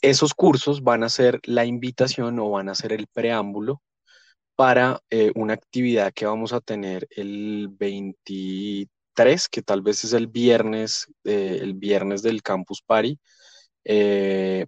esos 0.01 0.33
cursos 0.33 0.83
van 0.83 1.03
a 1.03 1.10
ser 1.10 1.39
la 1.43 1.65
invitación 1.65 2.39
o 2.39 2.49
van 2.51 2.69
a 2.69 2.75
ser 2.75 2.93
el 2.93 3.07
preámbulo 3.07 3.81
para 4.55 4.99
eh, 5.10 5.31
una 5.36 5.53
actividad 5.53 6.13
que 6.13 6.25
vamos 6.25 6.53
a 6.53 6.62
tener 6.62 7.07
el 7.12 7.67
23, 7.69 8.88
que 9.49 9.63
tal 9.63 9.82
vez 9.82 10.03
es 10.03 10.13
el 10.13 10.27
viernes, 10.27 11.08
eh, 11.23 11.58
el 11.62 11.73
viernes 11.73 12.21
del 12.21 12.43
Campus 12.43 12.84
Party, 12.84 13.19
eh, 13.84 14.67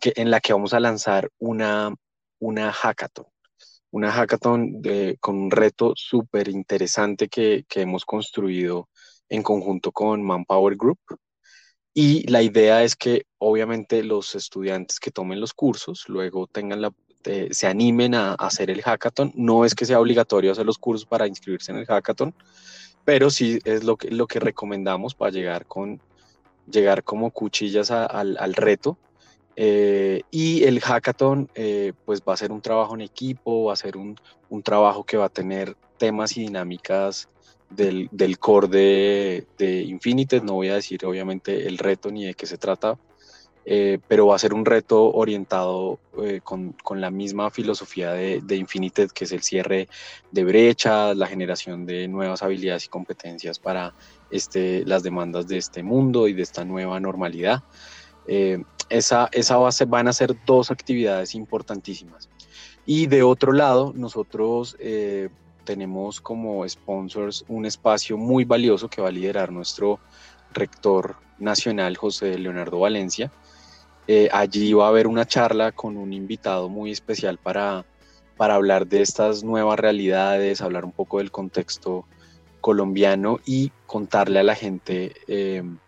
que, 0.00 0.12
en 0.16 0.30
la 0.30 0.40
que 0.40 0.52
vamos 0.52 0.74
a 0.74 0.80
lanzar 0.80 1.30
una, 1.38 1.94
una 2.40 2.72
hackathon. 2.72 3.26
Una 3.92 4.10
hackathon 4.10 4.82
con 5.20 5.36
un 5.36 5.50
reto 5.52 5.92
súper 5.94 6.48
interesante 6.48 7.28
que, 7.28 7.64
hemos 7.76 8.04
construido 8.04 8.88
en 9.28 9.42
conjunto 9.44 9.92
con 9.92 10.22
Manpower 10.24 10.76
Group. 10.76 10.98
Y 11.94 12.28
la 12.28 12.42
idea 12.42 12.82
es 12.82 12.96
que 12.96 13.26
obviamente 13.38 14.02
los 14.02 14.34
estudiantes 14.34 14.98
que 14.98 15.12
tomen 15.12 15.40
los 15.40 15.52
cursos 15.54 16.08
luego 16.08 16.48
tengan 16.48 16.82
eh, 17.26 17.48
se 17.52 17.68
animen 17.68 18.16
a, 18.16 18.32
a, 18.32 18.46
hacer 18.46 18.70
el 18.70 18.82
hackathon. 18.82 19.32
No 19.36 19.64
es 19.64 19.76
que 19.76 19.86
sea 19.86 20.00
obligatorio 20.00 20.50
hacer 20.50 20.66
los 20.66 20.78
cursos 20.78 21.06
para 21.06 21.28
inscribirse 21.28 21.70
en 21.70 21.78
el 21.78 21.86
hackathon, 21.86 22.34
pero 23.04 23.30
sí 23.30 23.58
es 23.64 23.84
lo 23.84 23.96
que, 23.96 24.10
lo 24.10 24.26
que 24.26 24.40
recomendamos 24.40 25.14
para 25.14 25.30
llegar 25.30 25.66
con 25.66 26.00
llegar 26.70 27.04
como 27.04 27.30
cuchillas 27.30 27.90
al, 27.90 28.54
reto. 28.54 28.98
Eh, 29.56 30.22
y 30.30 30.64
el 30.64 30.80
hackathon 30.80 31.48
eh, 31.54 31.92
pues 32.04 32.22
va 32.22 32.34
a 32.34 32.36
ser 32.36 32.50
un 32.50 32.60
trabajo 32.60 32.94
en 32.94 33.02
equipo, 33.02 33.64
va 33.64 33.74
a 33.74 33.76
ser 33.76 33.96
un, 33.96 34.16
trabajo 34.62 35.04
que 35.04 35.16
va 35.16 35.26
a 35.26 35.28
tener 35.28 35.76
temas 35.98 36.36
y 36.36 36.42
dinámicas 36.42 37.28
del, 37.70 38.08
del 38.12 38.38
core 38.38 38.68
de, 38.68 39.46
de 39.58 39.82
Infinited. 39.82 40.42
No 40.42 40.54
voy 40.54 40.68
a 40.68 40.76
decir 40.76 41.04
obviamente 41.04 41.66
el 41.66 41.78
reto 41.78 42.10
ni 42.10 42.24
de 42.24 42.34
qué 42.34 42.46
se 42.46 42.56
trata, 42.56 42.98
eh, 43.66 43.98
pero 44.08 44.26
va 44.26 44.36
a 44.36 44.38
ser 44.38 44.54
un 44.54 44.64
reto 44.64 45.12
orientado 45.12 45.98
con, 46.44 46.72
con, 46.82 47.00
la 47.00 47.10
misma 47.10 47.50
filosofía 47.50 48.12
de, 48.12 48.40
de, 48.40 48.56
Infinited, 48.56 49.10
que 49.10 49.24
es 49.24 49.32
el 49.32 49.42
cierre 49.42 49.88
de 50.30 50.44
brechas, 50.44 51.16
la 51.16 51.26
generación 51.26 51.86
de 51.86 52.06
nuevas 52.06 52.42
habilidades 52.42 52.84
y 52.84 52.88
competencias 52.88 53.58
para 53.58 53.94
este, 54.30 54.84
las 54.84 55.02
demandas 55.02 55.46
de 55.46 55.58
este 55.58 55.82
mundo 55.82 56.28
y 56.28 56.32
de 56.32 56.42
esta 56.42 56.64
nueva 56.64 56.98
normalidad. 57.00 57.62
Eh, 58.26 58.62
esa, 58.88 59.28
esa 59.32 59.56
base 59.56 59.84
van 59.84 60.08
a 60.08 60.12
ser 60.12 60.36
dos 60.44 60.70
actividades 60.70 61.34
importantísimas. 61.34 62.28
Y 62.86 63.06
de 63.06 63.22
otro 63.22 63.52
lado, 63.52 63.92
nosotros 63.94 64.76
eh, 64.78 65.28
tenemos 65.64 66.20
como 66.20 66.68
sponsors 66.68 67.44
un 67.48 67.64
espacio 67.64 68.16
muy 68.18 68.44
valioso 68.44 68.88
que 68.88 69.00
va 69.00 69.08
a 69.08 69.12
liderar 69.12 69.52
nuestro 69.52 70.00
rector 70.52 71.16
nacional, 71.38 71.96
José 71.96 72.38
Leonardo 72.38 72.80
Valencia. 72.80 73.32
Eh, 74.06 74.28
allí 74.32 74.72
va 74.72 74.86
a 74.86 74.88
haber 74.88 75.06
una 75.06 75.26
charla 75.26 75.72
con 75.72 75.96
un 75.96 76.12
invitado 76.12 76.68
muy 76.68 76.90
especial 76.90 77.38
para, 77.38 77.84
para 78.36 78.54
hablar 78.54 78.86
de 78.86 79.02
estas 79.02 79.42
nuevas 79.44 79.78
realidades, 79.78 80.60
hablar 80.60 80.84
un 80.84 80.92
poco 80.92 81.18
del 81.18 81.30
contexto 81.30 82.04
colombiano 82.60 83.40
y 83.44 83.72
contarle 83.86 84.40
a 84.40 84.42
la 84.42 84.54
gente 84.54 85.12
em, 85.26 85.78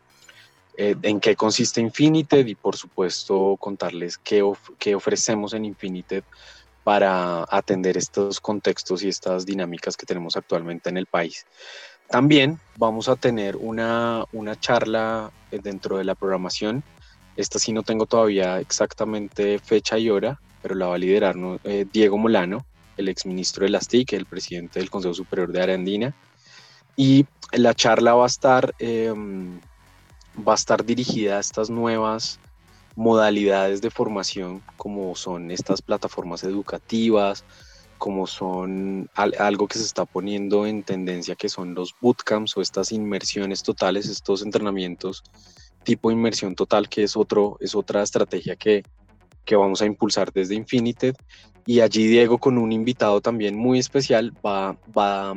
eh, 0.76 0.94
en 1.02 1.20
qué 1.20 1.36
consiste 1.36 1.80
Infinited 1.80 2.46
y 2.46 2.54
por 2.54 2.76
supuesto 2.76 3.56
contarles 3.58 4.18
qué, 4.18 4.42
qué 4.78 4.94
ofrecemos 4.94 5.54
en 5.54 5.64
Infinited 5.64 6.22
para 6.84 7.44
atender 7.50 7.96
estos 7.96 8.40
contextos 8.40 9.02
y 9.02 9.08
estas 9.08 9.44
dinámicas 9.44 9.96
que 9.96 10.06
tenemos 10.06 10.36
actualmente 10.36 10.88
en 10.88 10.96
el 10.96 11.06
país. 11.06 11.46
También 12.08 12.60
vamos 12.76 13.08
a 13.08 13.16
tener 13.16 13.56
una, 13.56 14.24
una 14.32 14.58
charla 14.60 15.32
eh, 15.50 15.58
dentro 15.62 15.98
de 15.98 16.04
la 16.04 16.14
programación. 16.14 16.84
Esta 17.36 17.58
sí 17.58 17.72
no 17.72 17.82
tengo 17.82 18.06
todavía 18.06 18.58
exactamente 18.60 19.58
fecha 19.58 19.98
y 19.98 20.08
hora, 20.08 20.40
pero 20.62 20.74
la 20.74 20.86
va 20.86 20.94
a 20.94 20.98
liderar 20.98 21.36
eh, 21.64 21.86
Diego 21.92 22.16
Molano, 22.16 22.64
el 22.96 23.08
exministro 23.08 23.64
de 23.64 23.70
las 23.70 23.88
TIC, 23.88 24.14
el 24.14 24.24
presidente 24.24 24.80
del 24.80 24.90
Consejo 24.90 25.14
Superior 25.14 25.52
de 25.52 25.62
Arandina, 25.62 26.14
y 26.96 27.26
la 27.52 27.74
charla 27.74 28.14
va 28.14 28.24
a 28.24 28.26
estar, 28.26 28.74
em, 28.78 29.60
va 30.36 30.52
a 30.52 30.54
estar 30.54 30.84
dirigida 30.84 31.36
a 31.36 31.40
estas 31.40 31.68
nuevas 31.68 32.40
modalidades 32.94 33.82
de 33.82 33.90
formación, 33.90 34.62
como 34.78 35.14
son 35.14 35.50
estas 35.50 35.82
plataformas 35.82 36.42
educativas, 36.42 37.44
como 37.98 38.26
son 38.26 39.10
algo 39.14 39.68
que 39.68 39.78
se 39.78 39.84
está 39.84 40.04
poniendo 40.04 40.66
en 40.66 40.82
tendencia, 40.82 41.34
que 41.34 41.48
son 41.48 41.74
los 41.74 41.94
bootcamps 42.00 42.56
o 42.56 42.62
estas 42.62 42.92
inmersiones 42.92 43.62
totales, 43.62 44.08
estos 44.08 44.42
entrenamientos 44.42 45.22
tipo 45.86 46.10
inmersión 46.10 46.54
total, 46.54 46.90
que 46.90 47.04
es, 47.04 47.16
otro, 47.16 47.56
es 47.60 47.74
otra 47.74 48.02
estrategia 48.02 48.56
que, 48.56 48.82
que 49.46 49.56
vamos 49.56 49.80
a 49.80 49.86
impulsar 49.86 50.30
desde 50.32 50.54
Infinited. 50.54 51.14
Y 51.64 51.80
allí 51.80 52.06
Diego 52.06 52.36
con 52.36 52.58
un 52.58 52.72
invitado 52.72 53.22
también 53.22 53.56
muy 53.56 53.78
especial 53.78 54.32
va, 54.44 54.76
va 54.96 55.34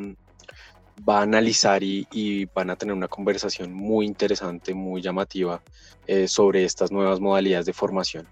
va 1.07 1.19
a 1.19 1.21
analizar 1.23 1.83
y, 1.83 2.45
van 2.53 2.69
a 2.69 2.75
tener 2.75 2.93
una 2.93 3.07
conversación 3.07 3.73
muy 3.73 4.05
interesante, 4.05 4.73
muy 4.73 5.01
llamativa 5.01 5.61
eh, 6.07 6.27
sobre 6.27 6.63
estas 6.63 6.91
nuevas 6.91 7.19
modalidades 7.19 7.65
de 7.65 7.73
formación. 7.73 8.27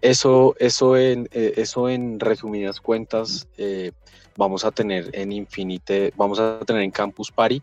Eso, 0.00 0.54
eso, 0.58 0.96
en, 0.96 1.28
eh, 1.32 1.54
eso 1.56 1.88
en 1.88 2.20
resumidas 2.20 2.80
cuentas 2.80 3.48
eh, 3.56 3.92
vamos 4.36 4.64
a 4.64 4.70
tener 4.70 5.10
en 5.12 5.32
Infinite, 5.32 6.12
vamos 6.16 6.38
a 6.38 6.60
tener 6.60 6.82
en 6.82 6.90
Campus 6.90 7.30
Party 7.30 7.60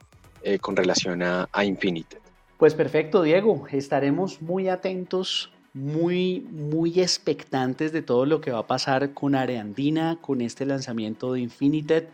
con 0.61 0.75
relación 0.75 1.23
a 1.23 1.65
Infinite. 1.65 2.19
Pues 2.57 2.73
perfecto, 2.73 3.21
Diego. 3.21 3.67
Estaremos 3.69 4.41
muy 4.41 4.69
atentos, 4.69 5.51
muy, 5.73 6.39
muy 6.51 7.01
expectantes 7.01 7.91
de 7.91 8.01
todo 8.01 8.25
lo 8.25 8.39
que 8.39 8.51
va 8.51 8.59
a 8.59 8.67
pasar 8.67 9.13
con 9.13 9.35
Areandina, 9.35 10.19
con 10.21 10.39
este 10.39 10.65
lanzamiento 10.65 11.33
de 11.33 11.41
Infinited. 11.41 12.05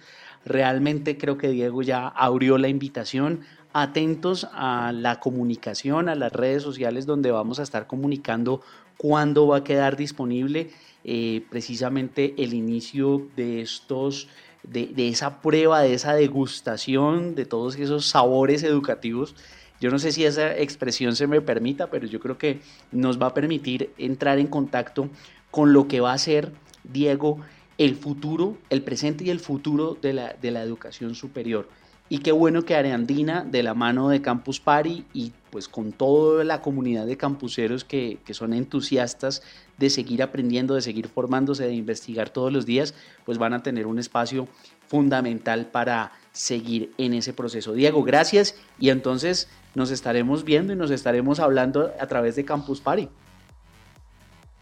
Realmente 0.43 1.19
creo 1.19 1.37
que 1.37 1.49
Diego 1.49 1.83
ya 1.83 2.07
abrió 2.07 2.57
la 2.57 2.69
invitación. 2.69 3.41
Atentos 3.71 4.47
a 4.51 4.91
la 4.91 5.19
comunicación, 5.19 6.09
a 6.09 6.15
las 6.15 6.33
redes 6.33 6.63
sociales 6.63 7.05
donde 7.05 7.29
vamos 7.29 7.59
a 7.59 7.63
estar 7.63 7.85
comunicando 7.85 8.61
cuándo 8.97 9.45
va 9.45 9.57
a 9.57 9.63
quedar 9.63 9.95
disponible 9.95 10.71
eh, 11.03 11.45
precisamente 11.51 12.33
el 12.39 12.55
inicio 12.55 13.27
de 13.35 13.61
estos, 13.61 14.27
de, 14.63 14.87
de 14.87 15.07
esa 15.09 15.39
prueba, 15.39 15.81
de 15.81 15.93
esa 15.93 16.15
degustación, 16.15 17.35
de 17.35 17.45
todos 17.45 17.75
esos 17.75 18.07
sabores 18.07 18.63
educativos 18.63 19.35
yo 19.81 19.89
no 19.89 19.97
sé 19.97 20.11
si 20.11 20.23
esa 20.23 20.55
expresión 20.55 21.15
se 21.15 21.25
me 21.25 21.41
permita, 21.41 21.87
pero 21.87 22.05
yo 22.05 22.19
creo 22.19 22.37
que 22.37 22.61
nos 22.91 23.19
va 23.19 23.27
a 23.27 23.33
permitir 23.33 23.89
entrar 23.97 24.37
en 24.37 24.45
contacto 24.45 25.09
con 25.49 25.73
lo 25.73 25.87
que 25.87 25.99
va 25.99 26.13
a 26.13 26.17
ser, 26.19 26.51
Diego, 26.83 27.39
el 27.79 27.95
futuro, 27.95 28.57
el 28.69 28.83
presente 28.83 29.23
y 29.23 29.31
el 29.31 29.39
futuro 29.39 29.97
de 29.99 30.13
la, 30.13 30.35
de 30.39 30.51
la 30.51 30.61
educación 30.61 31.15
superior. 31.15 31.67
Y 32.09 32.19
qué 32.19 32.31
bueno 32.31 32.63
que 32.63 32.75
Areandina, 32.75 33.43
de 33.43 33.63
la 33.63 33.73
mano 33.73 34.09
de 34.09 34.21
Campus 34.21 34.59
Party 34.59 35.05
y 35.13 35.31
pues 35.49 35.67
con 35.67 35.93
toda 35.93 36.43
la 36.43 36.61
comunidad 36.61 37.07
de 37.07 37.17
campuseros 37.17 37.83
que, 37.83 38.19
que, 38.23 38.33
son 38.33 38.53
entusiastas 38.53 39.41
de 39.77 39.89
seguir 39.89 40.21
aprendiendo, 40.21 40.75
de 40.75 40.81
seguir 40.81 41.07
formándose, 41.07 41.65
de 41.65 41.73
investigar 41.73 42.29
todos 42.29 42.53
los 42.53 42.65
días, 42.65 42.93
pues 43.25 43.37
van 43.37 43.53
a 43.53 43.63
tener 43.63 43.87
un 43.87 43.97
espacio 43.97 44.47
fundamental 44.87 45.67
para 45.67 46.11
seguir 46.33 46.91
en 46.97 47.13
ese 47.13 47.33
proceso. 47.33 47.73
Diego, 47.73 48.03
gracias 48.03 48.55
y 48.77 48.89
entonces 48.89 49.47
nos 49.75 49.91
estaremos 49.91 50.43
viendo 50.43 50.73
y 50.73 50.75
nos 50.75 50.91
estaremos 50.91 51.39
hablando 51.39 51.93
a 51.99 52.07
través 52.07 52.35
de 52.35 52.45
Campus 52.45 52.81
Party. 52.81 53.09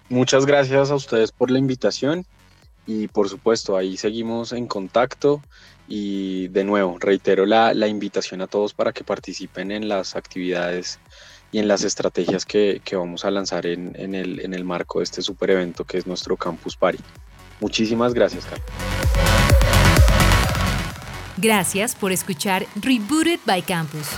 Muchas 0.09 0.45
gracias 0.45 0.89
a 0.91 0.95
ustedes 0.95 1.31
por 1.31 1.51
la 1.51 1.59
invitación 1.59 2.25
y 2.87 3.07
por 3.07 3.29
supuesto 3.29 3.77
ahí 3.77 3.97
seguimos 3.97 4.53
en 4.53 4.65
contacto 4.65 5.41
y 5.87 6.47
de 6.47 6.63
nuevo 6.63 6.97
reitero 6.99 7.45
la, 7.45 7.87
invitación 7.87 8.41
a 8.41 8.47
todos 8.47 8.73
para 8.73 8.91
que 8.91 9.03
participen 9.03 9.71
en 9.71 9.87
las 9.87 10.15
actividades 10.15 10.99
y 11.51 11.59
en 11.59 11.67
las 11.67 11.83
estrategias 11.83 12.45
que, 12.45 12.81
vamos 12.91 13.25
a 13.25 13.31
lanzar 13.31 13.65
en, 13.65 13.95
el, 14.15 14.39
en 14.39 14.53
el 14.53 14.63
marco 14.63 14.99
de 14.99 15.03
este 15.03 15.21
super 15.21 15.49
evento 15.51 15.83
que 15.83 15.97
es 15.97 16.07
nuestro 16.07 16.37
Campus 16.37 16.75
Party. 16.75 16.99
Muchísimas 17.59 18.13
gracias, 18.13 18.45
Carlos. 18.45 18.65
Gracias 21.37 21.95
por 21.95 22.11
escuchar 22.11 22.65
Rebooted 22.75 23.39
by 23.45 23.61
Campus. 23.61 24.09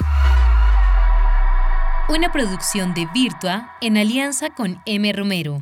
Una 2.11 2.29
producción 2.33 2.93
de 2.93 3.05
Virtua 3.13 3.77
en 3.79 3.95
alianza 3.95 4.49
con 4.49 4.81
M. 4.85 5.13
Romero. 5.13 5.61